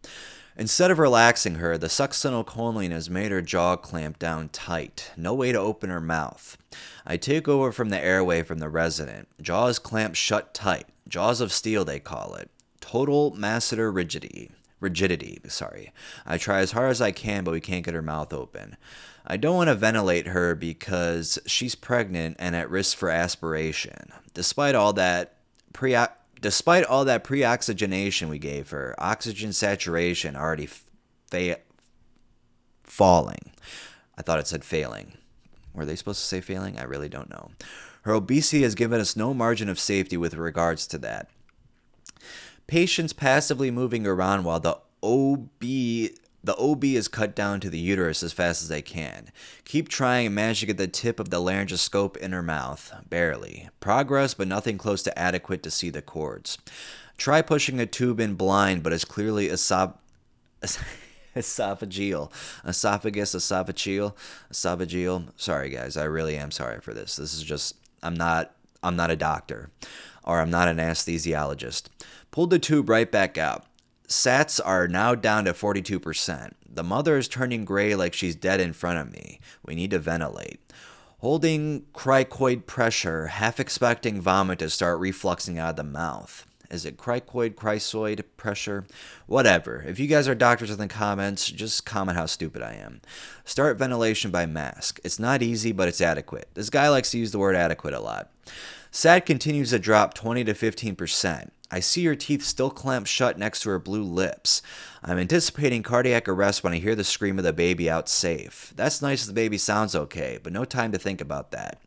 Instead 0.55 0.91
of 0.91 0.99
relaxing 0.99 1.55
her, 1.55 1.77
the 1.77 1.87
succinylcholine 1.87 2.91
has 2.91 3.09
made 3.09 3.31
her 3.31 3.41
jaw 3.41 3.75
clamp 3.75 4.19
down 4.19 4.49
tight. 4.49 5.11
No 5.17 5.33
way 5.33 5.51
to 5.51 5.59
open 5.59 5.89
her 5.89 5.99
mouth. 5.99 6.57
I 7.05 7.17
take 7.17 7.47
over 7.47 7.71
from 7.71 7.89
the 7.89 8.03
airway 8.03 8.43
from 8.43 8.59
the 8.59 8.69
resident. 8.69 9.27
Jaws 9.41 9.79
clamped 9.79 10.17
shut 10.17 10.53
tight. 10.53 10.85
Jaws 11.07 11.41
of 11.41 11.51
steel, 11.51 11.83
they 11.83 11.99
call 11.99 12.35
it. 12.35 12.51
Total 12.79 13.31
masseter 13.31 13.93
rigidity. 13.93 14.51
Rigidity, 14.79 15.39
sorry. 15.47 15.91
I 16.25 16.37
try 16.37 16.59
as 16.59 16.73
hard 16.73 16.91
as 16.91 17.01
I 17.01 17.11
can, 17.11 17.43
but 17.43 17.53
we 17.53 17.61
can't 17.61 17.85
get 17.85 17.93
her 17.95 18.01
mouth 18.01 18.31
open. 18.31 18.77
I 19.25 19.37
don't 19.37 19.55
want 19.55 19.69
to 19.69 19.75
ventilate 19.75 20.27
her 20.27 20.53
because 20.53 21.39
she's 21.45 21.75
pregnant 21.75 22.35
and 22.39 22.55
at 22.55 22.69
risk 22.69 22.97
for 22.97 23.09
aspiration. 23.09 24.11
Despite 24.33 24.75
all 24.75 24.93
that 24.93 25.35
pre 25.71 25.95
despite 26.43 26.83
all 26.83 27.05
that 27.05 27.23
pre-oxygenation 27.23 28.27
we 28.27 28.37
gave 28.37 28.69
her, 28.69 28.93
oxygen 28.99 29.53
saturation 29.53 30.35
already 30.35 30.67
fa- 30.67 31.59
falling. 32.83 33.53
I 34.17 34.21
thought 34.21 34.39
it 34.39 34.47
said 34.47 34.65
failing. 34.65 35.13
Were 35.73 35.85
they 35.85 35.95
supposed 35.95 36.19
to 36.19 36.27
say 36.27 36.41
failing? 36.41 36.77
I 36.77 36.83
really 36.83 37.09
don't 37.09 37.29
know. 37.29 37.51
Her 38.03 38.11
obesity 38.11 38.61
has 38.63 38.75
given 38.75 38.99
us 38.99 39.15
no 39.15 39.33
margin 39.33 39.69
of 39.69 39.79
safety 39.79 40.17
with 40.17 40.33
regards 40.33 40.85
to 40.87 40.97
that. 40.99 41.29
Patients 42.67 43.13
passively 43.13 43.71
moving 43.71 44.05
around 44.05 44.43
while 44.43 44.59
the 44.59 44.77
OB 45.01 46.13
the 46.43 46.55
OB 46.57 46.83
is 46.83 47.07
cut 47.07 47.35
down 47.35 47.59
to 47.61 47.69
the 47.69 47.79
uterus 47.79 48.21
as 48.21 48.33
fast 48.33 48.61
as 48.61 48.67
they 48.67 48.81
can. 48.81 49.31
Keep 49.63 49.87
trying 49.87 50.25
and 50.25 50.35
manage 50.35 50.59
to 50.59 50.65
get 50.65 50.77
the 50.77 50.87
tip 50.87 51.19
of 51.19 51.29
the 51.29 51.39
laryngoscope 51.39 52.17
in 52.17 52.33
her 52.33 52.43
mouth. 52.43 52.93
Barely. 53.09 53.69
Progress, 53.79 54.33
but 54.33 54.47
nothing 54.47 54.77
close 54.77 55.01
to 55.03 55.17
adequate 55.17 55.63
to 55.63 55.71
see 55.71 55.89
the 55.89 56.01
cords. 56.01 56.57
Try 57.17 57.41
pushing 57.41 57.79
a 57.79 57.85
tube 57.85 58.19
in 58.19 58.35
blind, 58.35 58.83
but 58.83 58.91
it's 58.91 59.05
clearly 59.05 59.47
esoph- 59.47 59.95
esophageal. 61.35 62.31
Esophagus, 62.65 63.35
esophageal, 63.35 64.13
esophageal. 64.51 65.29
Sorry, 65.37 65.69
guys. 65.69 65.95
I 65.95 66.03
really 66.03 66.35
am 66.35 66.51
sorry 66.51 66.81
for 66.81 66.93
this. 66.93 67.15
This 67.15 67.33
is 67.33 67.43
just, 67.43 67.75
I'm 68.01 68.15
not, 68.15 68.53
I'm 68.81 68.97
not 68.97 69.11
a 69.11 69.15
doctor, 69.15 69.69
or 70.25 70.41
I'm 70.41 70.49
not 70.49 70.67
an 70.67 70.77
anesthesiologist. 70.77 71.83
Pulled 72.31 72.49
the 72.49 72.59
tube 72.59 72.89
right 72.89 73.09
back 73.09 73.37
out. 73.37 73.65
Sats 74.07 74.59
are 74.63 74.87
now 74.87 75.15
down 75.15 75.45
to 75.45 75.53
42%. 75.53 76.51
The 76.69 76.83
mother 76.83 77.17
is 77.17 77.27
turning 77.27 77.65
gray 77.65 77.95
like 77.95 78.13
she's 78.13 78.35
dead 78.35 78.59
in 78.59 78.73
front 78.73 78.99
of 78.99 79.11
me. 79.11 79.39
We 79.65 79.75
need 79.75 79.91
to 79.91 79.99
ventilate. 79.99 80.59
Holding 81.19 81.85
cricoid 81.93 82.65
pressure, 82.65 83.27
half 83.27 83.59
expecting 83.59 84.19
vomit 84.19 84.59
to 84.59 84.69
start 84.69 84.99
refluxing 84.99 85.57
out 85.57 85.71
of 85.71 85.75
the 85.77 85.83
mouth. 85.83 86.45
Is 86.69 86.85
it 86.85 86.97
cricoid, 86.97 87.53
chrysoid 87.53 88.23
pressure? 88.35 88.85
Whatever. 89.27 89.83
If 89.87 89.99
you 89.99 90.07
guys 90.07 90.27
are 90.27 90.35
doctors 90.35 90.71
in 90.71 90.79
the 90.79 90.87
comments, 90.87 91.45
just 91.45 91.85
comment 91.85 92.17
how 92.17 92.25
stupid 92.25 92.63
I 92.63 92.73
am. 92.73 92.99
Start 93.45 93.77
ventilation 93.77 94.31
by 94.31 94.47
mask. 94.47 94.99
It's 95.03 95.19
not 95.19 95.43
easy, 95.43 95.71
but 95.71 95.87
it's 95.87 96.01
adequate. 96.01 96.49
This 96.55 96.71
guy 96.71 96.89
likes 96.89 97.11
to 97.11 97.19
use 97.19 97.31
the 97.31 97.39
word 97.39 97.55
adequate 97.55 97.93
a 97.93 97.99
lot. 97.99 98.31
SAT 98.95 99.25
continues 99.25 99.71
to 99.71 99.79
drop 99.79 100.13
20 100.13 100.43
to 100.43 100.53
15%. 100.53 101.49
I 101.71 101.79
see 101.79 102.05
her 102.05 102.13
teeth 102.13 102.43
still 102.43 102.69
clamped 102.69 103.09
shut 103.09 103.39
next 103.39 103.61
to 103.61 103.71
her 103.71 103.79
blue 103.79 104.03
lips. 104.03 104.61
I'm 105.03 105.17
anticipating 105.17 105.81
cardiac 105.81 106.29
arrest 106.29 106.63
when 106.63 106.73
I 106.73 106.77
hear 106.77 106.93
the 106.93 107.03
scream 107.03 107.39
of 107.39 107.43
the 107.43 107.53
baby 107.53 107.89
out 107.89 108.07
safe. 108.07 108.71
That's 108.75 109.01
nice 109.01 109.25
the 109.25 109.33
baby 109.33 109.57
sounds 109.57 109.95
okay, 109.95 110.37
but 110.43 110.53
no 110.53 110.63
time 110.63 110.91
to 110.91 110.99
think 110.99 111.21
about 111.21 111.49
that. 111.49 111.81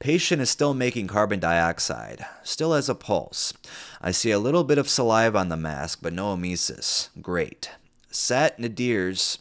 Patient 0.00 0.42
is 0.42 0.50
still 0.50 0.74
making 0.74 1.06
carbon 1.06 1.38
dioxide, 1.38 2.26
still 2.42 2.72
has 2.72 2.88
a 2.88 2.96
pulse. 2.96 3.54
I 4.02 4.10
see 4.10 4.32
a 4.32 4.40
little 4.40 4.64
bit 4.64 4.78
of 4.78 4.88
saliva 4.88 5.38
on 5.38 5.50
the 5.50 5.56
mask, 5.56 6.00
but 6.02 6.12
no 6.12 6.36
emesis. 6.36 7.10
Great. 7.22 7.70
Sat 8.10 8.58
Nadir's, 8.58 9.38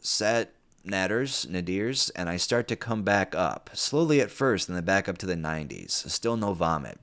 sat 0.00 0.52
natters, 0.84 1.46
nadirs, 1.46 2.10
and 2.14 2.28
I 2.28 2.36
start 2.36 2.68
to 2.68 2.76
come 2.76 3.02
back 3.02 3.34
up. 3.34 3.70
Slowly 3.74 4.20
at 4.20 4.30
first, 4.30 4.68
and 4.68 4.76
then 4.76 4.84
back 4.84 5.08
up 5.08 5.18
to 5.18 5.26
the 5.26 5.34
90s. 5.34 5.90
Still 5.90 6.36
no 6.36 6.54
vomit. 6.54 6.98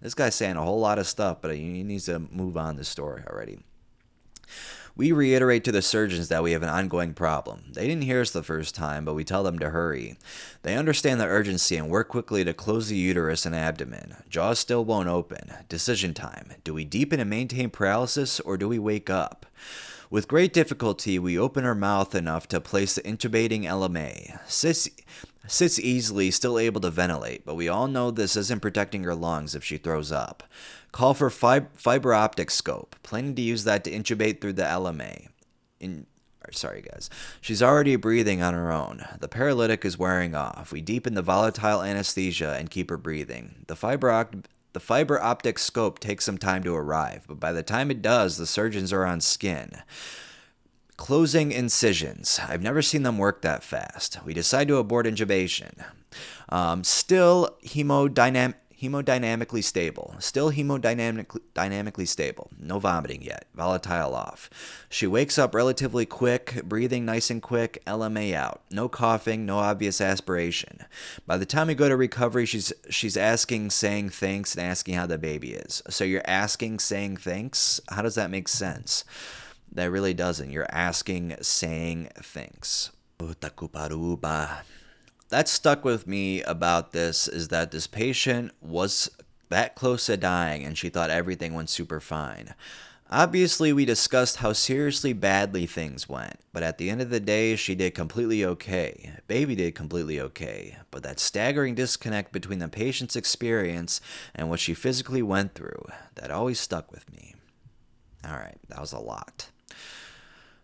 This 0.00 0.14
guy's 0.14 0.34
saying 0.34 0.56
a 0.56 0.64
whole 0.64 0.80
lot 0.80 0.98
of 0.98 1.06
stuff, 1.06 1.38
but 1.40 1.54
he 1.54 1.82
needs 1.82 2.06
to 2.06 2.18
move 2.18 2.56
on 2.56 2.76
the 2.76 2.84
story 2.84 3.22
already. 3.28 3.58
We 4.98 5.12
reiterate 5.12 5.62
to 5.62 5.70
the 5.70 5.80
surgeons 5.80 6.26
that 6.26 6.42
we 6.42 6.50
have 6.50 6.64
an 6.64 6.68
ongoing 6.68 7.14
problem. 7.14 7.66
They 7.72 7.86
didn't 7.86 8.02
hear 8.02 8.20
us 8.20 8.32
the 8.32 8.42
first 8.42 8.74
time, 8.74 9.04
but 9.04 9.14
we 9.14 9.22
tell 9.22 9.44
them 9.44 9.60
to 9.60 9.70
hurry. 9.70 10.16
They 10.62 10.76
understand 10.76 11.20
the 11.20 11.26
urgency 11.26 11.76
and 11.76 11.88
work 11.88 12.08
quickly 12.08 12.42
to 12.42 12.52
close 12.52 12.88
the 12.88 12.96
uterus 12.96 13.46
and 13.46 13.54
abdomen. 13.54 14.16
Jaws 14.28 14.58
still 14.58 14.84
won't 14.84 15.08
open. 15.08 15.52
Decision 15.68 16.14
time. 16.14 16.54
Do 16.64 16.74
we 16.74 16.84
deepen 16.84 17.20
and 17.20 17.30
maintain 17.30 17.70
paralysis, 17.70 18.40
or 18.40 18.56
do 18.56 18.66
we 18.66 18.80
wake 18.80 19.08
up? 19.08 19.46
With 20.10 20.28
great 20.28 20.54
difficulty, 20.54 21.18
we 21.18 21.38
open 21.38 21.64
her 21.64 21.74
mouth 21.74 22.14
enough 22.14 22.48
to 22.48 22.60
place 22.60 22.94
the 22.94 23.02
intubating 23.02 23.64
LMA. 23.64 24.38
Sits, 24.48 24.88
sits 25.46 25.78
easily, 25.78 26.30
still 26.30 26.58
able 26.58 26.80
to 26.80 26.90
ventilate, 26.90 27.44
but 27.44 27.56
we 27.56 27.68
all 27.68 27.88
know 27.88 28.10
this 28.10 28.34
isn't 28.34 28.62
protecting 28.62 29.04
her 29.04 29.14
lungs 29.14 29.54
if 29.54 29.62
she 29.62 29.76
throws 29.76 30.10
up. 30.10 30.44
Call 30.92 31.12
for 31.12 31.28
fib- 31.28 31.76
fiber 31.76 32.14
optic 32.14 32.50
scope, 32.50 32.96
planning 33.02 33.34
to 33.34 33.42
use 33.42 33.64
that 33.64 33.84
to 33.84 33.90
intubate 33.90 34.40
through 34.40 34.54
the 34.54 34.62
LMA. 34.62 35.28
In, 35.78 36.06
sorry 36.52 36.80
guys. 36.80 37.10
She's 37.42 37.62
already 37.62 37.96
breathing 37.96 38.40
on 38.40 38.54
her 38.54 38.72
own. 38.72 39.04
The 39.20 39.28
paralytic 39.28 39.84
is 39.84 39.98
wearing 39.98 40.34
off. 40.34 40.72
We 40.72 40.80
deepen 40.80 41.14
the 41.14 41.22
volatile 41.22 41.82
anesthesia 41.82 42.56
and 42.58 42.70
keep 42.70 42.88
her 42.88 42.96
breathing. 42.96 43.66
The 43.66 43.76
fiber 43.76 44.10
the 44.78 44.84
fiber 44.84 45.20
optic 45.20 45.58
scope 45.58 45.98
takes 45.98 46.24
some 46.24 46.38
time 46.38 46.62
to 46.62 46.72
arrive, 46.72 47.24
but 47.26 47.40
by 47.40 47.50
the 47.50 47.64
time 47.64 47.90
it 47.90 48.00
does, 48.00 48.36
the 48.36 48.46
surgeons 48.46 48.92
are 48.92 49.04
on 49.04 49.20
skin. 49.20 49.72
Closing 50.96 51.50
incisions. 51.50 52.38
I've 52.48 52.62
never 52.62 52.80
seen 52.80 53.02
them 53.02 53.18
work 53.18 53.42
that 53.42 53.64
fast. 53.64 54.24
We 54.24 54.34
decide 54.34 54.68
to 54.68 54.76
abort 54.76 55.06
intubation. 55.06 55.84
Um, 56.48 56.84
still 56.84 57.56
hemodynamic 57.64 58.54
hemodynamically 58.80 59.62
stable. 59.62 60.14
Still 60.18 60.52
hemodynamically 60.52 61.40
dynamically 61.54 62.06
stable. 62.06 62.50
No 62.58 62.78
vomiting 62.78 63.22
yet. 63.22 63.46
Volatile 63.54 64.14
off. 64.14 64.48
She 64.88 65.06
wakes 65.06 65.38
up 65.38 65.54
relatively 65.54 66.06
quick, 66.06 66.62
breathing 66.64 67.04
nice 67.04 67.30
and 67.30 67.42
quick, 67.42 67.82
LMA 67.86 68.34
out. 68.34 68.62
No 68.70 68.88
coughing, 68.88 69.44
no 69.44 69.58
obvious 69.58 70.00
aspiration. 70.00 70.84
By 71.26 71.38
the 71.38 71.46
time 71.46 71.66
we 71.66 71.74
go 71.74 71.88
to 71.88 71.96
recovery, 71.96 72.46
she's 72.46 72.72
she's 72.90 73.16
asking, 73.16 73.70
saying 73.70 74.10
thanks, 74.10 74.54
and 74.54 74.64
asking 74.64 74.94
how 74.94 75.06
the 75.06 75.18
baby 75.18 75.52
is. 75.52 75.82
So 75.90 76.04
you're 76.04 76.22
asking, 76.26 76.78
saying 76.78 77.18
thanks? 77.18 77.80
How 77.90 78.02
does 78.02 78.14
that 78.14 78.30
make 78.30 78.48
sense? 78.48 79.04
That 79.72 79.90
really 79.90 80.14
doesn't. 80.14 80.50
You're 80.50 80.66
asking, 80.70 81.36
saying 81.42 82.10
thanks 82.16 82.90
that 85.30 85.48
stuck 85.48 85.84
with 85.84 86.06
me 86.06 86.42
about 86.42 86.92
this 86.92 87.28
is 87.28 87.48
that 87.48 87.70
this 87.70 87.86
patient 87.86 88.52
was 88.60 89.10
that 89.50 89.74
close 89.74 90.06
to 90.06 90.16
dying 90.16 90.64
and 90.64 90.76
she 90.76 90.88
thought 90.88 91.10
everything 91.10 91.54
went 91.54 91.70
super 91.70 92.00
fine. 92.00 92.54
Obviously, 93.10 93.72
we 93.72 93.86
discussed 93.86 94.36
how 94.36 94.52
seriously 94.52 95.14
badly 95.14 95.64
things 95.64 96.10
went, 96.10 96.36
but 96.52 96.62
at 96.62 96.76
the 96.76 96.90
end 96.90 97.00
of 97.00 97.08
the 97.08 97.20
day, 97.20 97.56
she 97.56 97.74
did 97.74 97.94
completely 97.94 98.44
okay. 98.44 99.14
Baby 99.26 99.54
did 99.54 99.74
completely 99.74 100.20
okay, 100.20 100.76
but 100.90 101.02
that 101.04 101.18
staggering 101.18 101.74
disconnect 101.74 102.32
between 102.32 102.58
the 102.58 102.68
patient's 102.68 103.16
experience 103.16 104.02
and 104.34 104.50
what 104.50 104.60
she 104.60 104.74
physically 104.74 105.22
went 105.22 105.54
through, 105.54 105.86
that 106.16 106.30
always 106.30 106.60
stuck 106.60 106.92
with 106.92 107.10
me. 107.10 107.34
Alright, 108.26 108.58
that 108.68 108.80
was 108.80 108.92
a 108.92 108.98
lot. 108.98 109.48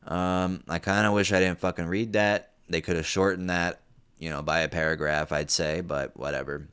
Um, 0.07 0.63
I 0.69 0.81
kind 0.81 1.07
of 1.07 1.15
wish 1.15 1.33
I 1.33 1.41
didn't 1.41 1.61
fucking 1.61 1.87
read 1.87 2.13
that. 2.13 2.51
They 2.69 2.83
could 2.83 2.97
have 2.97 3.07
shortened 3.07 3.49
that 3.49 3.81
you 4.25 4.31
know, 4.31 4.41
by 4.41 4.61
a 4.61 4.69
paragraph, 4.69 5.33
I'd 5.33 5.51
say, 5.51 5.83
but 5.83 6.17
whatever. 6.17 6.67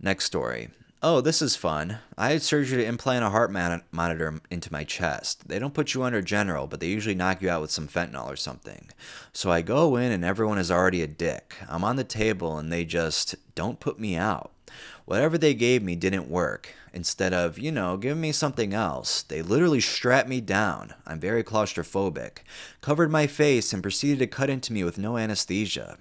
Next 0.00 0.26
story. 0.26 0.68
Oh, 1.02 1.20
this 1.20 1.42
is 1.42 1.56
fun. 1.56 1.98
I 2.16 2.30
had 2.30 2.42
surgery 2.42 2.82
to 2.82 2.88
implant 2.88 3.24
a 3.24 3.30
heart 3.30 3.50
man- 3.50 3.82
monitor 3.90 4.40
into 4.48 4.72
my 4.72 4.84
chest. 4.84 5.48
They 5.48 5.58
don't 5.58 5.74
put 5.74 5.94
you 5.94 6.04
under 6.04 6.22
general, 6.22 6.68
but 6.68 6.78
they 6.78 6.86
usually 6.86 7.16
knock 7.16 7.42
you 7.42 7.50
out 7.50 7.62
with 7.62 7.72
some 7.72 7.88
fentanyl 7.88 8.28
or 8.28 8.36
something. 8.36 8.90
So 9.32 9.50
I 9.50 9.62
go 9.62 9.96
in 9.96 10.12
and 10.12 10.24
everyone 10.24 10.58
is 10.58 10.70
already 10.70 11.02
a 11.02 11.08
dick. 11.08 11.56
I'm 11.68 11.82
on 11.82 11.96
the 11.96 12.04
table 12.04 12.58
and 12.58 12.72
they 12.72 12.84
just 12.84 13.34
don't 13.56 13.80
put 13.80 13.98
me 13.98 14.14
out. 14.14 14.52
Whatever 15.04 15.36
they 15.36 15.54
gave 15.54 15.82
me 15.82 15.96
didn't 15.96 16.30
work. 16.30 16.74
Instead 16.98 17.32
of, 17.32 17.60
you 17.60 17.70
know, 17.70 17.96
giving 17.96 18.20
me 18.20 18.32
something 18.32 18.74
else, 18.74 19.22
they 19.22 19.40
literally 19.40 19.80
strapped 19.80 20.28
me 20.28 20.40
down. 20.40 20.92
I'm 21.06 21.20
very 21.20 21.44
claustrophobic. 21.44 22.38
Covered 22.80 23.08
my 23.08 23.28
face 23.28 23.72
and 23.72 23.84
proceeded 23.84 24.18
to 24.18 24.26
cut 24.26 24.50
into 24.50 24.72
me 24.72 24.82
with 24.82 24.98
no 24.98 25.16
anesthesia. 25.16 25.96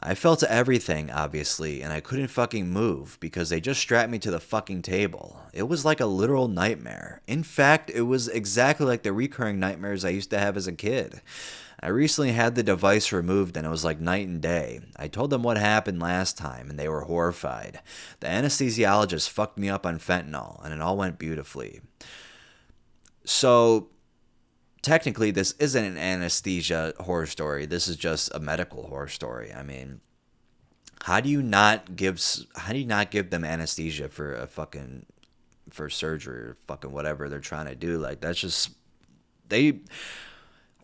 I 0.00 0.16
felt 0.16 0.42
everything, 0.42 1.08
obviously, 1.08 1.82
and 1.82 1.92
I 1.92 2.00
couldn't 2.00 2.26
fucking 2.26 2.68
move 2.68 3.16
because 3.20 3.48
they 3.48 3.60
just 3.60 3.78
strapped 3.78 4.10
me 4.10 4.18
to 4.18 4.32
the 4.32 4.40
fucking 4.40 4.82
table. 4.82 5.38
It 5.52 5.68
was 5.68 5.84
like 5.84 6.00
a 6.00 6.06
literal 6.06 6.48
nightmare. 6.48 7.20
In 7.28 7.44
fact, 7.44 7.88
it 7.88 8.02
was 8.02 8.26
exactly 8.26 8.86
like 8.86 9.04
the 9.04 9.12
recurring 9.12 9.60
nightmares 9.60 10.04
I 10.04 10.08
used 10.08 10.30
to 10.30 10.38
have 10.40 10.56
as 10.56 10.66
a 10.66 10.72
kid. 10.72 11.22
I 11.84 11.88
recently 11.88 12.32
had 12.32 12.54
the 12.54 12.62
device 12.62 13.12
removed 13.12 13.58
and 13.58 13.66
it 13.66 13.70
was 13.70 13.84
like 13.84 14.00
night 14.00 14.26
and 14.26 14.40
day. 14.40 14.80
I 14.96 15.06
told 15.06 15.28
them 15.28 15.42
what 15.42 15.58
happened 15.58 16.00
last 16.00 16.38
time 16.38 16.70
and 16.70 16.78
they 16.78 16.88
were 16.88 17.02
horrified. 17.02 17.82
The 18.20 18.26
anesthesiologist 18.26 19.28
fucked 19.28 19.58
me 19.58 19.68
up 19.68 19.84
on 19.84 19.98
fentanyl 19.98 20.64
and 20.64 20.72
it 20.72 20.80
all 20.80 20.96
went 20.96 21.18
beautifully. 21.18 21.82
So, 23.26 23.88
technically, 24.80 25.30
this 25.30 25.52
isn't 25.58 25.84
an 25.84 25.98
anesthesia 25.98 26.94
horror 27.00 27.26
story. 27.26 27.66
This 27.66 27.86
is 27.86 27.96
just 27.96 28.34
a 28.34 28.40
medical 28.40 28.86
horror 28.86 29.08
story. 29.08 29.52
I 29.52 29.62
mean, 29.62 30.00
how 31.02 31.20
do 31.20 31.28
you 31.28 31.42
not 31.42 31.96
give 31.96 32.18
how 32.56 32.72
do 32.72 32.78
you 32.78 32.86
not 32.86 33.10
give 33.10 33.28
them 33.28 33.44
anesthesia 33.44 34.08
for 34.08 34.34
a 34.34 34.46
fucking 34.46 35.04
for 35.68 35.90
surgery 35.90 36.38
or 36.38 36.56
fucking 36.66 36.92
whatever 36.92 37.28
they're 37.28 37.40
trying 37.40 37.66
to 37.66 37.74
do? 37.74 37.98
Like 37.98 38.22
that's 38.22 38.40
just 38.40 38.70
they 39.50 39.80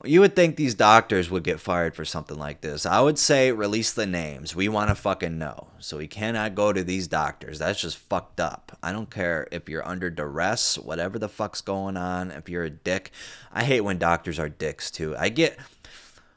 you 0.04 0.20
would 0.20 0.34
think 0.34 0.56
these 0.56 0.74
doctors 0.74 1.30
would 1.30 1.44
get 1.44 1.60
fired 1.60 1.94
for 1.94 2.06
something 2.06 2.38
like 2.38 2.62
this. 2.62 2.86
I 2.86 3.00
would 3.00 3.18
say 3.18 3.52
release 3.52 3.92
the 3.92 4.06
names. 4.06 4.56
We 4.56 4.68
want 4.68 4.88
to 4.88 4.94
fucking 4.94 5.38
know. 5.38 5.68
So 5.78 5.98
we 5.98 6.06
cannot 6.06 6.54
go 6.54 6.72
to 6.72 6.82
these 6.82 7.06
doctors. 7.06 7.58
That's 7.58 7.80
just 7.80 7.98
fucked 7.98 8.40
up. 8.40 8.78
I 8.82 8.92
don't 8.92 9.10
care 9.10 9.46
if 9.52 9.68
you're 9.68 9.86
under 9.86 10.08
duress, 10.08 10.78
whatever 10.78 11.18
the 11.18 11.28
fuck's 11.28 11.60
going 11.60 11.98
on, 11.98 12.30
if 12.30 12.48
you're 12.48 12.64
a 12.64 12.70
dick. 12.70 13.10
I 13.52 13.64
hate 13.64 13.82
when 13.82 13.98
doctors 13.98 14.38
are 14.38 14.48
dicks 14.48 14.90
too. 14.90 15.14
I 15.18 15.28
get 15.28 15.58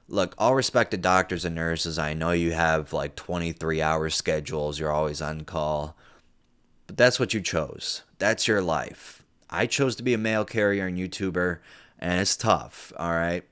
look, 0.10 0.36
all 0.38 0.56
respect 0.56 0.92
to 0.92 0.98
doctors 0.98 1.46
and 1.46 1.56
nurses. 1.56 1.98
I 1.98 2.14
know 2.14 2.32
you 2.32 2.52
have 2.52 2.92
like 2.92 3.16
23 3.16 3.82
hour 3.82 4.10
schedules, 4.10 4.78
you're 4.78 4.92
always 4.92 5.22
on 5.22 5.46
call. 5.46 5.96
But 6.86 6.98
that's 6.98 7.18
what 7.18 7.34
you 7.34 7.40
chose. 7.40 8.04
That's 8.20 8.46
your 8.46 8.62
life. 8.62 9.24
I 9.50 9.68
chose 9.68 9.96
to 9.96 10.04
be 10.04 10.14
a 10.14 10.18
mail 10.18 10.44
carrier 10.44 10.86
and 10.86 10.98
YouTuber 10.98 11.60
and 12.04 12.20
it's 12.20 12.36
tough, 12.36 12.92
all 12.98 13.12
right? 13.12 13.46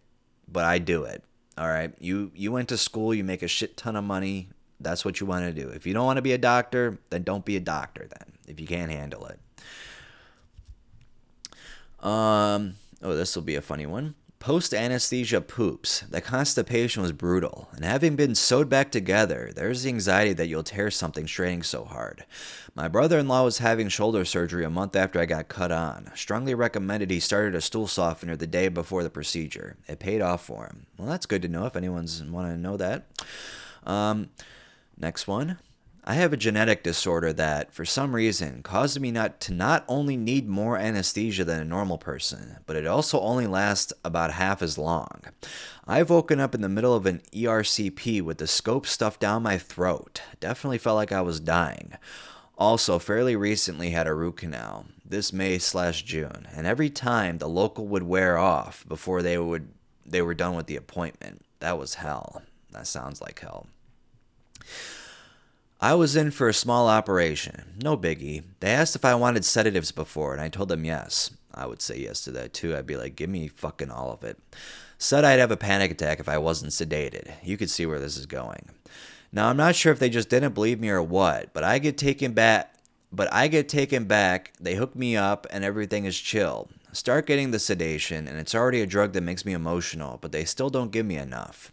But 0.52 0.66
I 0.66 0.80
do 0.80 1.04
it. 1.04 1.24
All 1.58 1.68
right? 1.68 1.94
You 2.00 2.32
you 2.36 2.52
went 2.52 2.70
to 2.70 2.78
school, 2.78 3.14
you 3.14 3.24
make 3.24 3.44
a 3.44 3.48
shit 3.48 3.78
ton 3.78 3.96
of 3.96 4.04
money. 4.04 4.50
That's 4.80 5.06
what 5.06 5.20
you 5.20 5.28
want 5.28 5.46
to 5.46 5.54
do. 5.54 5.70
If 5.70 5.86
you 5.86 5.94
don't 5.94 6.06
want 6.06 6.18
to 6.18 6.22
be 6.22 6.34
a 6.34 6.38
doctor, 6.38 6.98
then 7.10 7.24
don't 7.24 7.46
be 7.46 7.56
a 7.56 7.60
doctor 7.60 8.08
then. 8.10 8.34
If 8.48 8.60
you 8.60 8.66
can't 8.66 8.92
handle 8.92 9.28
it. 9.28 9.40
Um, 12.04 12.74
oh, 13.04 13.16
this 13.16 13.36
will 13.36 13.44
be 13.44 13.56
a 13.56 13.62
funny 13.62 13.86
one. 13.86 14.16
Post 14.42 14.74
anesthesia 14.74 15.40
poops. 15.40 16.00
The 16.10 16.20
constipation 16.20 17.04
was 17.04 17.12
brutal, 17.12 17.70
and 17.74 17.86
having 17.86 18.16
been 18.16 18.34
sewed 18.34 18.70
back 18.70 18.92
together, 18.92 19.52
there's 19.56 19.84
the 19.84 19.90
anxiety 19.90 20.34
that 20.34 20.48
you'll 20.48 20.64
tear 20.64 20.90
something 20.90 21.28
straining 21.28 21.62
so 21.62 21.86
hard. 21.86 22.26
My 22.74 22.88
brother 22.88 23.20
in 23.20 23.28
law 23.28 23.44
was 23.44 23.60
having 23.60 23.88
shoulder 23.88 24.26
surgery 24.26 24.66
a 24.66 24.70
month 24.72 24.96
after 24.96 25.20
I 25.20 25.28
got 25.28 25.48
cut 25.48 25.72
on. 25.72 26.10
Strongly 26.16 26.56
recommended 26.56 27.12
he 27.12 27.20
started 27.20 27.54
a 27.54 27.62
stool 27.62 27.86
softener 27.86 28.36
the 28.36 28.48
day 28.48 28.68
before 28.68 29.04
the 29.04 29.12
procedure. 29.12 29.78
It 29.88 30.00
paid 30.00 30.22
off 30.22 30.44
for 30.44 30.66
him. 30.66 30.88
Well, 30.98 31.08
that's 31.08 31.28
good 31.28 31.44
to 31.44 31.48
know 31.48 31.68
if 31.68 31.76
anyone's 31.76 32.24
want 32.24 32.50
to 32.50 32.58
know 32.58 32.78
that. 32.78 33.06
Um, 33.86 34.32
next 34.98 35.28
one. 35.28 35.60
I 36.04 36.16
have 36.16 36.34
a 36.34 36.38
genetic 36.38 36.84
disorder 36.84 37.32
that, 37.34 37.74
for 37.74 37.86
some 37.86 38.16
reason, 38.16 38.64
causes 38.64 39.00
me 39.00 39.12
not 39.12 39.40
to 39.42 39.54
not 39.54 39.86
only 39.88 40.18
need 40.18 40.50
more 40.50 40.78
anesthesia 40.78 41.46
than 41.46 41.62
a 41.62 41.66
normal 41.66 42.00
person, 42.00 42.58
but 42.66 42.76
it 42.76 42.88
also 42.88 43.20
only 43.20 43.46
lasts 43.46 43.94
about 44.04 44.32
half 44.32 44.64
as 44.64 44.80
long. 44.80 45.22
I've 45.86 46.10
woken 46.10 46.40
up 46.40 46.56
in 46.56 46.62
the 46.62 46.70
middle 46.70 46.96
of 46.96 47.06
an 47.06 47.22
ERCP 47.32 48.22
with 48.24 48.40
the 48.40 48.48
scope 48.48 48.88
stuffed 48.88 49.20
down 49.20 49.44
my 49.44 49.60
throat. 49.60 50.24
Definitely 50.40 50.80
felt 50.80 50.96
like 50.96 51.12
I 51.12 51.22
was 51.22 51.40
dying. 51.40 51.94
Also, 52.58 52.98
fairly 52.98 53.36
recently 53.36 53.92
had 53.92 54.08
a 54.08 54.14
root 54.14 54.38
canal 54.38 54.86
this 55.12 55.34
May 55.34 55.60
slash 55.60 56.04
June, 56.04 56.48
and 56.54 56.66
every 56.66 56.90
time 56.90 57.38
the 57.38 57.50
local 57.50 57.86
would 57.88 58.04
wear 58.04 58.38
off 58.38 58.86
before 58.88 59.22
they 59.22 59.38
would 59.38 59.68
they 60.06 60.22
were 60.22 60.34
done 60.34 60.56
with 60.56 60.66
the 60.66 60.76
appointment. 60.78 61.46
That 61.60 61.78
was 61.78 61.96
hell. 61.96 62.42
That 62.72 62.88
sounds 62.88 63.22
like 63.22 63.40
hell. 63.40 63.68
I 65.82 65.96
was 65.96 66.16
in 66.16 66.30
for 66.30 66.48
a 66.48 66.54
small 66.54 66.88
operation. 66.88 67.74
No 67.82 67.98
biggie. 67.98 68.44
They 68.60 68.70
asked 68.70 68.96
if 68.96 69.04
I 69.04 69.16
wanted 69.16 69.44
sedatives 69.44 69.92
before, 69.92 70.32
and 70.32 70.42
I 70.42 70.48
told 70.48 70.70
them 70.70 70.86
yes. 70.86 71.32
I 71.54 71.66
would 71.66 71.82
say 71.82 71.98
yes 71.98 72.22
to 72.26 72.32
that 72.32 72.54
too. 72.54 72.76
I'd 72.76 72.86
be 72.86 72.98
like, 72.98 73.16
give 73.16 73.30
me 73.30 73.48
fucking 73.48 73.90
all 73.90 74.12
of 74.12 74.24
it. 74.24 74.38
Said 75.00 75.26
I'd 75.26 75.40
have 75.40 75.52
a 75.52 75.58
panic 75.58 75.92
attack 75.92 76.20
if 76.20 76.30
I 76.30 76.38
wasn't 76.38 76.72
sedated. 76.72 77.34
You 77.44 77.58
could 77.58 77.72
see 77.72 77.88
where 77.88 78.00
this 78.00 78.16
is 78.16 78.28
going. 78.28 78.70
Now 79.32 79.50
I'm 79.50 79.58
not 79.58 79.76
sure 79.76 79.92
if 79.92 79.98
they 79.98 80.10
just 80.10 80.30
didn't 80.30 80.54
believe 80.54 80.80
me 80.80 80.90
or 80.90 81.02
what, 81.02 81.52
but 81.52 81.64
I 81.64 81.80
get 81.80 81.98
taken 81.98 82.34
back 82.34 82.72
but 83.12 83.32
I 83.34 83.48
get 83.48 83.68
taken 83.68 84.06
back, 84.06 84.54
they 84.60 84.76
hook 84.76 84.96
me 84.96 85.18
up, 85.18 85.46
and 85.52 85.64
everything 85.64 86.06
is 86.06 86.18
chill. 86.18 86.70
Start 86.94 87.26
getting 87.26 87.52
the 87.52 87.60
sedation, 87.60 88.28
and 88.28 88.38
it's 88.40 88.56
already 88.56 88.82
a 88.82 88.88
drug 88.88 89.14
that 89.14 89.22
makes 89.22 89.46
me 89.46 89.54
emotional, 89.54 90.18
but 90.22 90.32
they 90.32 90.46
still 90.46 90.70
don't 90.70 90.92
give 90.92 91.06
me 91.06 91.18
enough. 91.18 91.72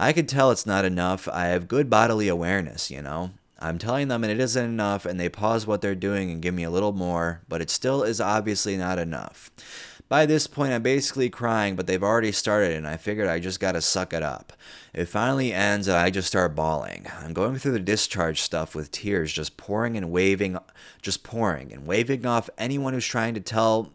I 0.00 0.12
can 0.12 0.26
tell 0.26 0.52
it's 0.52 0.64
not 0.64 0.84
enough. 0.84 1.26
I 1.26 1.46
have 1.46 1.66
good 1.66 1.90
bodily 1.90 2.28
awareness, 2.28 2.88
you 2.88 3.02
know. 3.02 3.32
I'm 3.58 3.78
telling 3.78 4.06
them 4.06 4.22
and 4.22 4.32
it 4.32 4.38
isn't 4.38 4.64
enough, 4.64 5.04
and 5.04 5.18
they 5.18 5.28
pause 5.28 5.66
what 5.66 5.80
they're 5.80 5.96
doing 5.96 6.30
and 6.30 6.40
give 6.40 6.54
me 6.54 6.62
a 6.62 6.70
little 6.70 6.92
more, 6.92 7.40
but 7.48 7.60
it 7.60 7.68
still 7.68 8.04
is 8.04 8.20
obviously 8.20 8.76
not 8.76 9.00
enough. 9.00 9.50
By 10.08 10.24
this 10.24 10.46
point, 10.46 10.72
I'm 10.72 10.84
basically 10.84 11.28
crying, 11.28 11.74
but 11.74 11.88
they've 11.88 12.02
already 12.02 12.30
started, 12.30 12.76
and 12.76 12.86
I 12.86 12.96
figured 12.96 13.28
I 13.28 13.40
just 13.40 13.58
gotta 13.58 13.82
suck 13.82 14.12
it 14.12 14.22
up. 14.22 14.52
It 14.94 15.06
finally 15.06 15.52
ends, 15.52 15.88
and 15.88 15.96
I 15.96 16.10
just 16.10 16.28
start 16.28 16.54
bawling. 16.54 17.08
I'm 17.20 17.34
going 17.34 17.58
through 17.58 17.72
the 17.72 17.80
discharge 17.80 18.40
stuff 18.40 18.76
with 18.76 18.92
tears 18.92 19.32
just 19.32 19.56
pouring 19.56 19.96
and 19.96 20.12
waving, 20.12 20.56
just 21.02 21.24
pouring 21.24 21.72
and 21.72 21.88
waving 21.88 22.24
off 22.24 22.48
anyone 22.56 22.94
who's 22.94 23.04
trying 23.04 23.34
to 23.34 23.40
tell, 23.40 23.92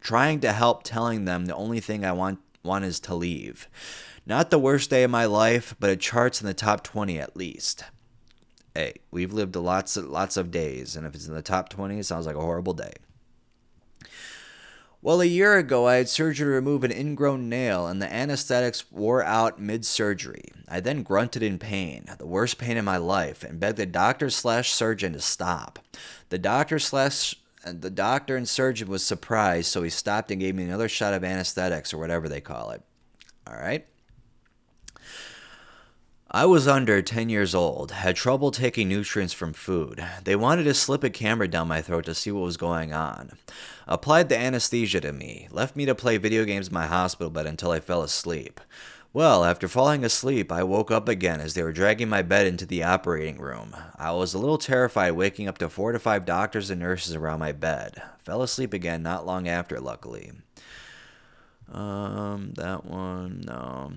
trying 0.00 0.40
to 0.40 0.52
help, 0.52 0.82
telling 0.82 1.26
them 1.26 1.46
the 1.46 1.54
only 1.54 1.78
thing 1.78 2.04
I 2.04 2.12
want 2.12 2.40
want 2.64 2.84
is 2.84 2.98
to 2.98 3.14
leave. 3.14 3.68
Not 4.26 4.50
the 4.50 4.58
worst 4.58 4.90
day 4.90 5.02
of 5.02 5.10
my 5.10 5.26
life, 5.26 5.74
but 5.78 5.90
it 5.90 6.00
charts 6.00 6.40
in 6.40 6.46
the 6.46 6.54
top 6.54 6.82
20 6.82 7.18
at 7.18 7.36
least. 7.36 7.84
Hey, 8.74 8.94
we've 9.10 9.32
lived 9.32 9.54
lots 9.54 9.96
of, 9.96 10.06
lots 10.06 10.36
of 10.36 10.50
days, 10.50 10.96
and 10.96 11.06
if 11.06 11.14
it's 11.14 11.28
in 11.28 11.34
the 11.34 11.42
top 11.42 11.68
20, 11.68 11.98
it 11.98 12.06
sounds 12.06 12.26
like 12.26 12.34
a 12.34 12.40
horrible 12.40 12.72
day. 12.72 12.94
Well, 15.00 15.20
a 15.20 15.26
year 15.26 15.58
ago, 15.58 15.86
I 15.86 15.96
had 15.96 16.08
surgery 16.08 16.46
to 16.46 16.50
remove 16.50 16.82
an 16.82 16.90
ingrown 16.90 17.50
nail, 17.50 17.86
and 17.86 18.00
the 18.00 18.10
anesthetics 18.10 18.90
wore 18.90 19.22
out 19.22 19.60
mid 19.60 19.84
surgery. 19.84 20.46
I 20.66 20.80
then 20.80 21.02
grunted 21.02 21.42
in 21.42 21.58
pain, 21.58 22.06
the 22.16 22.26
worst 22.26 22.56
pain 22.56 22.78
in 22.78 22.86
my 22.86 22.96
life, 22.96 23.44
and 23.44 23.60
begged 23.60 23.76
the 23.76 23.84
doctor 23.84 24.30
slash 24.30 24.72
surgeon 24.72 25.12
to 25.12 25.20
stop. 25.20 25.78
The 26.30 26.38
doctor 26.38 26.78
slash 26.78 27.36
the 27.66 27.90
doctor 27.90 28.36
and 28.36 28.48
surgeon 28.48 28.88
was 28.88 29.04
surprised, 29.04 29.70
so 29.70 29.82
he 29.82 29.90
stopped 29.90 30.30
and 30.30 30.40
gave 30.40 30.54
me 30.54 30.64
another 30.64 30.88
shot 30.88 31.12
of 31.12 31.22
anesthetics 31.22 31.92
or 31.92 31.98
whatever 31.98 32.28
they 32.28 32.40
call 32.40 32.70
it. 32.70 32.82
All 33.46 33.56
right. 33.56 33.86
I 36.34 36.46
was 36.46 36.66
under 36.66 37.00
10 37.00 37.28
years 37.28 37.54
old, 37.54 37.92
had 37.92 38.16
trouble 38.16 38.50
taking 38.50 38.88
nutrients 38.88 39.32
from 39.32 39.52
food. 39.52 40.04
They 40.24 40.34
wanted 40.34 40.64
to 40.64 40.74
slip 40.74 41.04
a 41.04 41.08
camera 41.08 41.46
down 41.46 41.68
my 41.68 41.80
throat 41.80 42.06
to 42.06 42.14
see 42.16 42.32
what 42.32 42.42
was 42.42 42.56
going 42.56 42.92
on. 42.92 43.38
Applied 43.86 44.28
the 44.28 44.36
anesthesia 44.36 45.00
to 45.02 45.12
me, 45.12 45.46
left 45.52 45.76
me 45.76 45.86
to 45.86 45.94
play 45.94 46.16
video 46.16 46.44
games 46.44 46.66
in 46.66 46.74
my 46.74 46.86
hospital 46.86 47.30
bed 47.30 47.46
until 47.46 47.70
I 47.70 47.78
fell 47.78 48.02
asleep. 48.02 48.60
Well, 49.12 49.44
after 49.44 49.68
falling 49.68 50.04
asleep, 50.04 50.50
I 50.50 50.64
woke 50.64 50.90
up 50.90 51.08
again 51.08 51.38
as 51.38 51.54
they 51.54 51.62
were 51.62 51.70
dragging 51.70 52.08
my 52.08 52.22
bed 52.22 52.48
into 52.48 52.66
the 52.66 52.82
operating 52.82 53.38
room. 53.38 53.76
I 53.96 54.10
was 54.10 54.34
a 54.34 54.38
little 54.40 54.58
terrified 54.58 55.12
waking 55.12 55.46
up 55.46 55.58
to 55.58 55.68
four 55.68 55.92
to 55.92 56.00
five 56.00 56.24
doctors 56.24 56.68
and 56.68 56.80
nurses 56.80 57.14
around 57.14 57.38
my 57.38 57.52
bed. 57.52 58.02
Fell 58.24 58.42
asleep 58.42 58.72
again 58.72 59.04
not 59.04 59.24
long 59.24 59.46
after, 59.46 59.78
luckily. 59.78 60.32
Um, 61.72 62.54
that 62.56 62.84
one, 62.84 63.44
no. 63.46 63.92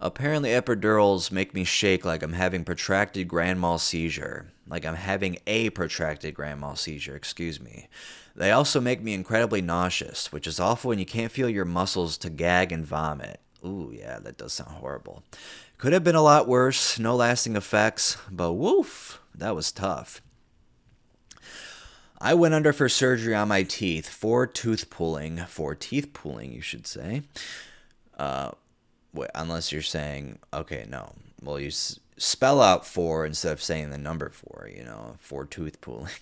Apparently, 0.00 0.50
epidurals 0.50 1.32
make 1.32 1.54
me 1.54 1.64
shake 1.64 2.04
like 2.04 2.22
I'm 2.22 2.34
having 2.34 2.64
protracted 2.64 3.26
grand 3.26 3.60
mal 3.60 3.78
seizure. 3.78 4.52
Like 4.68 4.86
I'm 4.86 4.94
having 4.94 5.38
a 5.46 5.70
protracted 5.70 6.34
grand 6.34 6.60
mal 6.60 6.76
seizure, 6.76 7.16
excuse 7.16 7.60
me. 7.60 7.88
They 8.36 8.52
also 8.52 8.80
make 8.80 9.02
me 9.02 9.14
incredibly 9.14 9.60
nauseous, 9.60 10.30
which 10.30 10.46
is 10.46 10.60
awful 10.60 10.90
when 10.90 11.00
you 11.00 11.06
can't 11.06 11.32
feel 11.32 11.48
your 11.48 11.64
muscles 11.64 12.16
to 12.18 12.30
gag 12.30 12.70
and 12.70 12.86
vomit. 12.86 13.40
Ooh, 13.64 13.92
yeah, 13.92 14.20
that 14.20 14.38
does 14.38 14.52
sound 14.52 14.76
horrible. 14.76 15.24
Could 15.78 15.92
have 15.92 16.04
been 16.04 16.14
a 16.14 16.22
lot 16.22 16.46
worse, 16.46 16.98
no 17.00 17.16
lasting 17.16 17.56
effects, 17.56 18.16
but 18.30 18.52
woof, 18.52 19.20
that 19.34 19.56
was 19.56 19.72
tough. 19.72 20.22
I 22.20 22.34
went 22.34 22.54
under 22.54 22.72
for 22.72 22.88
surgery 22.88 23.34
on 23.34 23.48
my 23.48 23.64
teeth, 23.64 24.08
for 24.08 24.46
tooth 24.46 24.90
pulling, 24.90 25.38
for 25.46 25.74
teeth 25.74 26.12
pulling, 26.12 26.52
you 26.52 26.60
should 26.60 26.86
say. 26.86 27.22
Uh, 28.16 28.52
unless 29.34 29.72
you're 29.72 29.82
saying, 29.82 30.38
okay, 30.52 30.86
no. 30.88 31.12
Well, 31.42 31.60
you 31.60 31.68
s- 31.68 32.00
spell 32.16 32.60
out 32.60 32.86
four 32.86 33.24
instead 33.24 33.52
of 33.52 33.62
saying 33.62 33.90
the 33.90 33.98
number 33.98 34.30
four, 34.30 34.68
you 34.74 34.84
know, 34.84 35.16
four 35.18 35.44
tooth 35.44 35.80
pulling. 35.80 36.12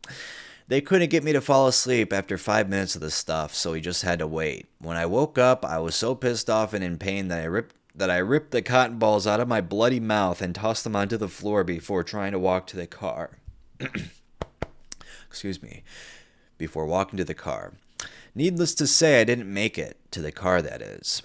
they 0.68 0.80
couldn't 0.80 1.10
get 1.10 1.24
me 1.24 1.32
to 1.32 1.40
fall 1.40 1.66
asleep 1.66 2.12
after 2.12 2.36
five 2.36 2.68
minutes 2.68 2.94
of 2.94 3.00
the 3.00 3.10
stuff, 3.10 3.54
so 3.54 3.72
we 3.72 3.80
just 3.80 4.02
had 4.02 4.18
to 4.18 4.26
wait. 4.26 4.66
When 4.78 4.96
I 4.96 5.06
woke 5.06 5.38
up, 5.38 5.64
I 5.64 5.78
was 5.78 5.94
so 5.94 6.14
pissed 6.14 6.50
off 6.50 6.74
and 6.74 6.84
in 6.84 6.98
pain 6.98 7.28
that 7.28 7.40
I 7.40 7.44
ripped 7.44 7.74
that 7.94 8.10
I 8.10 8.18
ripped 8.18 8.50
the 8.50 8.60
cotton 8.60 8.98
balls 8.98 9.26
out 9.26 9.40
of 9.40 9.48
my 9.48 9.62
bloody 9.62 10.00
mouth 10.00 10.42
and 10.42 10.54
tossed 10.54 10.84
them 10.84 10.94
onto 10.94 11.16
the 11.16 11.28
floor 11.28 11.64
before 11.64 12.02
trying 12.04 12.32
to 12.32 12.38
walk 12.38 12.66
to 12.66 12.76
the 12.76 12.86
car. 12.86 13.38
Excuse 15.28 15.62
me. 15.62 15.82
Before 16.58 16.84
walking 16.84 17.16
to 17.16 17.24
the 17.24 17.32
car. 17.32 17.72
Needless 18.34 18.74
to 18.74 18.86
say, 18.86 19.18
I 19.18 19.24
didn't 19.24 19.52
make 19.52 19.78
it 19.78 19.96
to 20.10 20.20
the 20.20 20.30
car, 20.30 20.60
that 20.60 20.82
is. 20.82 21.22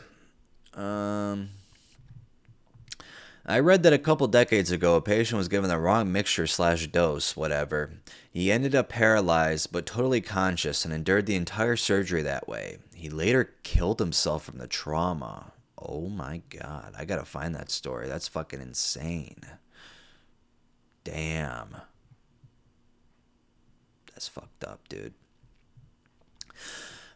Um, 0.74 1.50
I 3.46 3.60
read 3.60 3.84
that 3.84 3.94
a 3.94 3.98
couple 3.98 4.28
decades 4.28 4.72
ago, 4.72 4.96
a 4.96 5.02
patient 5.02 5.38
was 5.38 5.48
given 5.48 5.70
the 5.70 5.78
wrong 5.78 6.12
mixture 6.12 6.48
slash 6.48 6.88
dose, 6.88 7.36
whatever. 7.36 7.92
He 8.32 8.52
ended 8.52 8.76
up 8.76 8.90
paralyzed 8.90 9.72
but 9.72 9.86
totally 9.86 10.22
conscious 10.22 10.86
and 10.86 10.94
endured 10.94 11.26
the 11.26 11.36
entire 11.36 11.76
surgery 11.76 12.22
that 12.22 12.48
way. 12.48 12.78
He 12.96 13.10
later 13.10 13.54
killed 13.64 14.00
himself 14.00 14.44
from 14.44 14.58
the 14.60 14.68
trauma. 14.68 15.52
Oh 15.78 16.08
my 16.08 16.42
god, 16.50 16.94
I 16.98 17.06
gotta 17.06 17.26
find 17.26 17.56
that 17.56 17.72
story. 17.72 18.08
That's 18.08 18.28
fucking 18.28 18.62
insane. 18.62 19.42
Damn. 21.04 21.76
That's 24.14 24.28
fucked 24.28 24.64
up, 24.64 24.88
dude. 24.88 25.14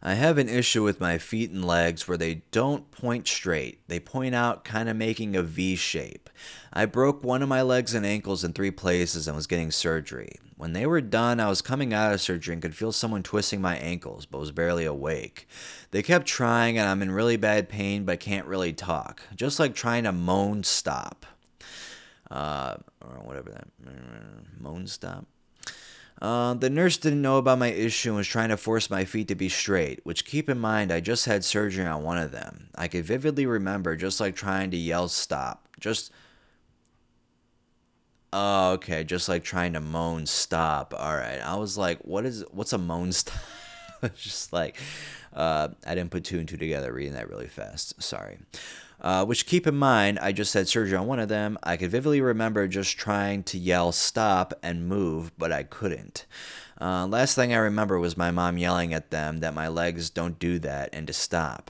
I 0.08 0.13
have 0.13 0.38
an 0.38 0.50
issue 0.50 0.84
with 0.84 1.02
my 1.02 1.18
feet 1.18 1.50
and 1.50 1.65
legs 1.65 2.08
where 2.08 2.15
they 2.15 2.44
don't 2.52 2.91
point 2.91 3.28
straight. 3.28 3.80
They 3.88 4.00
point 4.00 4.36
out, 4.36 4.63
kind 4.63 4.88
of 4.88 4.96
making 4.96 5.36
a 5.36 5.41
V 5.41 5.76
shape. 5.76 6.30
I 6.72 6.86
broke 6.86 7.24
one 7.24 7.41
of 7.41 7.50
my 7.50 7.63
legs 7.63 7.96
and 7.96 8.06
ankles 8.06 8.44
in 8.44 8.54
three 8.54 8.70
places 8.70 9.28
and 9.28 9.36
was 9.36 9.48
getting 9.48 9.72
surgery. 9.72 10.36
When 10.58 10.74
they 10.74 10.86
were 10.86 11.02
done, 11.02 11.39
I 11.39 11.50
was 11.50 11.63
coming 11.63 11.91
out 11.91 12.13
of 12.13 12.22
surgery 12.22 12.54
and 12.54 12.62
could 12.62 12.76
feel 12.76 12.91
someone 12.91 13.24
twisting 13.24 13.62
my 13.62 13.78
ankles, 13.78 14.28
but 14.28 14.38
was 14.38 14.52
barely 14.52 14.86
awake. 14.86 15.48
They 15.89 16.04
kept 16.04 16.28
trying, 16.28 16.78
and 16.78 16.88
I'm 16.88 17.02
in 17.02 17.10
really 17.10 17.38
bad 17.38 17.68
pain, 17.68 18.06
but 18.06 18.20
can't 18.20 18.46
really 18.46 18.74
talk. 18.74 19.24
Just 19.36 19.60
like 19.60 19.74
trying 19.74 20.04
to 20.04 20.12
moan 20.12 20.63
stop. 20.63 21.26
Uh, 22.30 22.76
or 23.02 23.24
whatever 23.24 23.50
that. 23.50 23.68
Moan 24.60 24.86
stop. 24.86 25.26
Uh, 26.21 26.54
the 26.54 26.69
nurse 26.69 26.97
didn't 26.97 27.21
know 27.21 27.38
about 27.38 27.60
my 27.60 27.67
issue 27.67 28.10
and 28.10 28.17
was 28.17 28.28
trying 28.28 28.49
to 28.49 28.58
force 28.58 28.89
my 28.89 29.04
feet 29.04 29.28
to 29.28 29.36
be 29.36 29.49
straight, 29.49 29.99
which 30.04 30.25
keep 30.25 30.49
in 30.49 30.58
mind 30.58 30.91
I 30.91 31.01
just 31.01 31.25
had 31.25 31.43
surgery 31.43 31.86
on 31.86 32.04
one 32.04 32.17
of 32.17 32.32
them. 32.32 32.69
I 32.75 32.88
could 32.88 33.06
vividly 33.06 33.45
remember 33.45 33.95
just 33.95 34.19
like 34.19 34.36
trying 34.36 34.71
to 34.71 34.78
yell 34.78 35.08
stop. 35.10 35.67
Just 35.80 36.12
Oh, 38.38 38.71
okay, 38.73 39.06
just 39.06 39.30
like 39.30 39.45
trying 39.45 39.73
to 39.73 39.80
moan 39.80 40.25
stop. 40.25 40.93
All 40.97 41.15
right. 41.15 41.39
I 41.39 41.56
was 41.56 41.78
like, 41.78 41.99
what 42.01 42.25
is 42.25 42.43
what's 42.51 42.73
a 42.73 42.78
moan 42.78 43.13
stop? 43.13 43.39
just 44.15 44.51
like 44.51 44.78
uh, 45.34 45.69
I 45.88 45.95
didn't 45.95 46.12
put 46.12 46.25
two 46.25 46.39
and 46.39 46.47
two 46.47 46.58
together 46.58 46.91
reading 46.91 47.13
that 47.13 47.30
really 47.30 47.47
fast. 47.47 48.01
Sorry. 48.04 48.38
Uh, 49.06 49.24
which 49.24 49.46
keep 49.46 49.68
in 49.68 49.76
mind, 49.76 50.18
I 50.18 50.32
just 50.32 50.56
had 50.56 50.68
surgery 50.68 50.98
on 50.98 51.06
one 51.06 51.20
of 51.20 51.30
them. 51.30 51.60
I 51.62 51.78
could 51.78 51.91
vividly 51.91 52.22
remember 52.22 52.68
just 52.68 52.98
trying 52.98 53.44
to 53.44 53.58
yell 53.60 53.91
stop 53.91 54.52
and 54.63 54.89
move, 54.89 55.32
but 55.38 55.52
I 55.52 55.62
couldn't. 55.62 56.26
Uh, 56.82 57.06
last 57.06 57.36
thing 57.36 57.54
I 57.54 57.58
remember 57.58 58.00
was 58.00 58.18
my 58.18 58.32
mom 58.32 58.58
yelling 58.58 58.96
at 58.96 59.12
them 59.12 59.41
that 59.41 59.54
my 59.54 59.68
legs 59.68 60.10
don't 60.10 60.39
do 60.39 60.58
that 60.58 60.89
and 60.91 61.06
to 61.06 61.13
stop. 61.13 61.70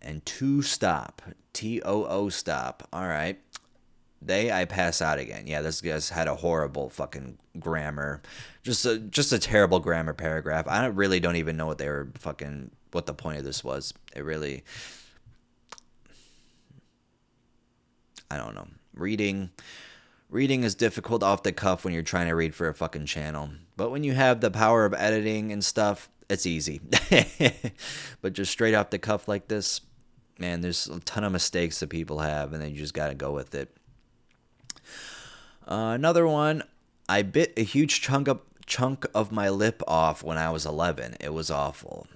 And 0.00 0.24
to 0.26 0.62
stop. 0.62 1.22
T 1.52 1.82
O 1.82 2.04
O 2.04 2.28
stop. 2.28 2.86
All 2.92 3.08
right. 3.08 3.40
They, 4.22 4.52
I 4.52 4.64
pass 4.64 5.02
out 5.02 5.18
again. 5.18 5.48
Yeah, 5.48 5.62
this 5.62 5.80
guy's 5.80 6.08
had 6.08 6.28
a 6.28 6.36
horrible 6.36 6.88
fucking 6.88 7.38
grammar, 7.58 8.22
just 8.62 8.86
a 8.86 8.98
just 8.98 9.32
a 9.32 9.38
terrible 9.40 9.80
grammar 9.80 10.14
paragraph. 10.14 10.66
I 10.68 10.86
really 10.86 11.18
don't 11.18 11.36
even 11.36 11.56
know 11.56 11.66
what 11.66 11.78
they 11.78 11.88
were 11.88 12.08
fucking 12.18 12.70
what 12.92 13.06
the 13.06 13.14
point 13.14 13.38
of 13.38 13.44
this 13.44 13.64
was. 13.64 13.92
It 14.14 14.24
really, 14.24 14.64
I 18.30 18.36
don't 18.36 18.54
know. 18.54 18.68
Reading, 18.94 19.50
reading 20.30 20.64
is 20.64 20.74
difficult 20.74 21.22
off 21.22 21.42
the 21.42 21.52
cuff 21.52 21.84
when 21.84 21.92
you're 21.94 22.02
trying 22.02 22.28
to 22.28 22.34
read 22.34 22.54
for 22.54 22.68
a 22.68 22.74
fucking 22.74 23.06
channel, 23.06 23.50
but 23.76 23.90
when 23.90 24.04
you 24.04 24.14
have 24.14 24.40
the 24.40 24.50
power 24.50 24.84
of 24.84 24.94
editing 24.94 25.52
and 25.52 25.64
stuff, 25.64 26.08
it's 26.28 26.46
easy. 26.46 26.80
but 28.20 28.32
just 28.32 28.50
straight 28.50 28.74
off 28.74 28.90
the 28.90 28.98
cuff 28.98 29.28
like 29.28 29.48
this, 29.48 29.80
man, 30.38 30.60
there's 30.60 30.88
a 30.88 31.00
ton 31.00 31.24
of 31.24 31.32
mistakes 31.32 31.80
that 31.80 31.88
people 31.88 32.18
have, 32.20 32.52
and 32.52 32.62
then 32.62 32.70
you 32.70 32.76
just 32.76 32.94
got 32.94 33.08
to 33.08 33.14
go 33.14 33.32
with 33.32 33.54
it. 33.54 33.74
Uh, 35.66 35.92
another 35.94 36.26
one, 36.26 36.62
I 37.08 37.22
bit 37.22 37.52
a 37.56 37.62
huge 37.62 38.00
chunk 38.00 38.28
of 38.28 38.40
chunk 38.66 39.06
of 39.14 39.30
my 39.30 39.48
lip 39.48 39.82
off 39.86 40.22
when 40.22 40.38
I 40.38 40.50
was 40.50 40.66
11. 40.66 41.16
It 41.20 41.32
was 41.32 41.50
awful. 41.50 42.06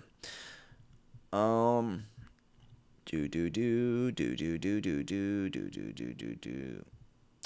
Um, 1.33 2.07
do 3.11 3.29
do 3.29 3.51
do 3.51 4.13
do 4.13 4.37
do 4.37 4.57
do 4.57 4.81
do 4.81 5.03
do 5.03 5.51
do 5.51 5.71
do 5.71 5.93
do 5.93 6.15
do 6.15 6.35
do. 6.37 6.85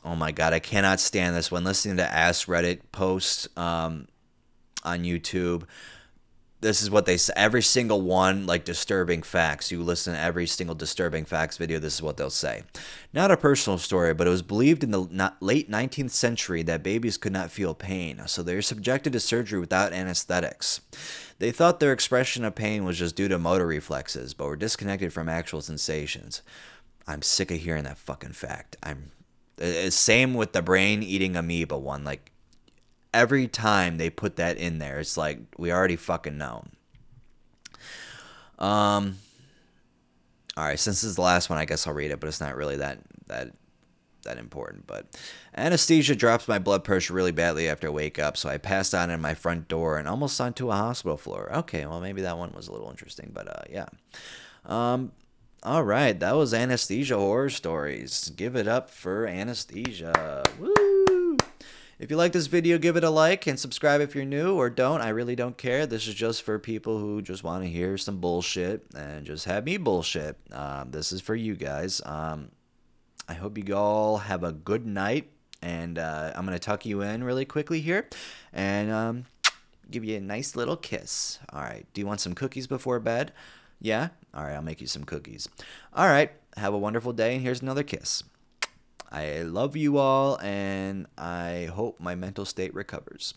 Oh 0.04 0.14
my 0.14 0.30
god, 0.30 0.52
I 0.52 0.58
cannot 0.58 1.00
stand 1.00 1.34
this. 1.34 1.50
When 1.50 1.64
listening 1.64 1.96
to 1.96 2.04
Ask 2.04 2.46
Reddit 2.46 2.80
posts 2.92 3.48
um, 3.56 4.06
on 4.82 5.04
YouTube, 5.04 5.62
this 6.64 6.82
is 6.82 6.90
what 6.90 7.06
they 7.06 7.16
say. 7.16 7.32
Every 7.36 7.62
single 7.62 8.00
one, 8.00 8.46
like 8.46 8.64
disturbing 8.64 9.22
facts. 9.22 9.70
You 9.70 9.82
listen 9.82 10.14
to 10.14 10.20
every 10.20 10.46
single 10.46 10.74
disturbing 10.74 11.24
facts 11.24 11.58
video. 11.58 11.78
This 11.78 11.94
is 11.94 12.02
what 12.02 12.16
they'll 12.16 12.30
say. 12.30 12.62
Not 13.12 13.30
a 13.30 13.36
personal 13.36 13.78
story, 13.78 14.14
but 14.14 14.26
it 14.26 14.30
was 14.30 14.42
believed 14.42 14.82
in 14.82 14.90
the 14.90 15.32
late 15.40 15.70
19th 15.70 16.10
century 16.10 16.62
that 16.62 16.82
babies 16.82 17.16
could 17.16 17.32
not 17.32 17.50
feel 17.50 17.74
pain, 17.74 18.20
so 18.26 18.42
they 18.42 18.54
are 18.54 18.62
subjected 18.62 19.12
to 19.12 19.20
surgery 19.20 19.60
without 19.60 19.92
anesthetics. 19.92 20.80
They 21.38 21.52
thought 21.52 21.80
their 21.80 21.92
expression 21.92 22.44
of 22.44 22.54
pain 22.54 22.84
was 22.84 22.98
just 22.98 23.16
due 23.16 23.28
to 23.28 23.38
motor 23.38 23.66
reflexes, 23.66 24.34
but 24.34 24.46
were 24.46 24.56
disconnected 24.56 25.12
from 25.12 25.28
actual 25.28 25.60
sensations. 25.60 26.42
I'm 27.06 27.22
sick 27.22 27.50
of 27.50 27.58
hearing 27.58 27.84
that 27.84 27.98
fucking 27.98 28.32
fact. 28.32 28.76
I'm 28.82 29.10
same 29.90 30.34
with 30.34 30.52
the 30.52 30.62
brain 30.62 31.02
eating 31.02 31.36
amoeba 31.36 31.78
one. 31.78 32.02
Like 32.04 32.32
every 33.14 33.48
time 33.48 33.96
they 33.96 34.10
put 34.10 34.36
that 34.36 34.58
in 34.58 34.78
there, 34.78 34.98
it's 35.00 35.16
like 35.16 35.38
we 35.56 35.72
already 35.72 35.96
fucking 35.96 36.36
know. 36.36 36.64
Um. 38.58 39.18
All 40.56 40.64
right, 40.64 40.78
since 40.78 41.00
this 41.00 41.10
is 41.10 41.16
the 41.16 41.22
last 41.22 41.50
one, 41.50 41.58
I 41.58 41.64
guess 41.64 41.86
I'll 41.86 41.94
read 41.94 42.12
it, 42.12 42.20
but 42.20 42.28
it's 42.28 42.40
not 42.40 42.54
really 42.54 42.76
that 42.76 42.98
that 43.26 43.52
that 44.22 44.38
important. 44.38 44.86
But 44.86 45.06
anesthesia 45.56 46.14
drops 46.14 46.48
my 46.48 46.58
blood 46.58 46.84
pressure 46.84 47.14
really 47.14 47.32
badly 47.32 47.68
after 47.68 47.88
I 47.88 47.90
wake 47.90 48.18
up, 48.18 48.36
so 48.36 48.48
I 48.48 48.58
passed 48.58 48.94
out 48.94 49.10
in 49.10 49.20
my 49.20 49.34
front 49.34 49.68
door 49.68 49.98
and 49.98 50.08
almost 50.08 50.40
onto 50.40 50.70
a 50.70 50.76
hospital 50.76 51.16
floor. 51.16 51.50
Okay, 51.54 51.86
well 51.86 52.00
maybe 52.00 52.22
that 52.22 52.38
one 52.38 52.52
was 52.52 52.68
a 52.68 52.72
little 52.72 52.90
interesting, 52.90 53.30
but 53.32 53.48
uh, 53.48 53.62
yeah. 53.70 53.86
Um, 54.64 55.12
all 55.62 55.82
right, 55.82 56.18
that 56.20 56.36
was 56.36 56.54
anesthesia 56.54 57.16
horror 57.16 57.50
stories. 57.50 58.30
Give 58.36 58.54
it 58.54 58.68
up 58.68 58.90
for 58.90 59.26
anesthesia. 59.26 60.42
Woo! 60.58 60.83
If 61.98 62.10
you 62.10 62.16
like 62.16 62.32
this 62.32 62.48
video, 62.48 62.76
give 62.76 62.96
it 62.96 63.04
a 63.04 63.10
like 63.10 63.46
and 63.46 63.58
subscribe 63.58 64.00
if 64.00 64.14
you're 64.16 64.24
new 64.24 64.56
or 64.56 64.68
don't. 64.68 65.00
I 65.00 65.10
really 65.10 65.36
don't 65.36 65.56
care. 65.56 65.86
This 65.86 66.08
is 66.08 66.14
just 66.14 66.42
for 66.42 66.58
people 66.58 66.98
who 66.98 67.22
just 67.22 67.44
want 67.44 67.62
to 67.62 67.70
hear 67.70 67.96
some 67.96 68.18
bullshit 68.18 68.84
and 68.96 69.24
just 69.24 69.44
have 69.44 69.64
me 69.64 69.76
bullshit. 69.76 70.36
Um, 70.50 70.90
this 70.90 71.12
is 71.12 71.20
for 71.20 71.36
you 71.36 71.54
guys. 71.54 72.02
Um, 72.04 72.50
I 73.28 73.34
hope 73.34 73.56
you 73.56 73.76
all 73.76 74.18
have 74.18 74.42
a 74.42 74.52
good 74.52 74.84
night. 74.84 75.30
And 75.62 75.98
uh, 75.98 76.32
I'm 76.34 76.44
going 76.44 76.58
to 76.58 76.62
tuck 76.62 76.84
you 76.84 77.00
in 77.00 77.24
really 77.24 77.46
quickly 77.46 77.80
here 77.80 78.08
and 78.52 78.90
um, 78.90 79.24
give 79.90 80.04
you 80.04 80.16
a 80.16 80.20
nice 80.20 80.56
little 80.56 80.76
kiss. 80.76 81.38
All 81.52 81.62
right. 81.62 81.86
Do 81.94 82.00
you 82.00 82.06
want 82.06 82.20
some 82.20 82.34
cookies 82.34 82.66
before 82.66 82.98
bed? 83.00 83.32
Yeah? 83.80 84.08
All 84.34 84.42
right. 84.42 84.54
I'll 84.54 84.62
make 84.62 84.80
you 84.80 84.86
some 84.86 85.04
cookies. 85.04 85.48
All 85.94 86.06
right. 86.06 86.32
Have 86.56 86.74
a 86.74 86.78
wonderful 86.78 87.14
day. 87.14 87.34
And 87.34 87.42
here's 87.42 87.62
another 87.62 87.82
kiss. 87.82 88.24
I 89.14 89.42
love 89.42 89.76
you 89.76 89.98
all, 89.98 90.40
and 90.40 91.06
I 91.16 91.70
hope 91.72 92.00
my 92.00 92.16
mental 92.16 92.44
state 92.44 92.74
recovers. 92.74 93.34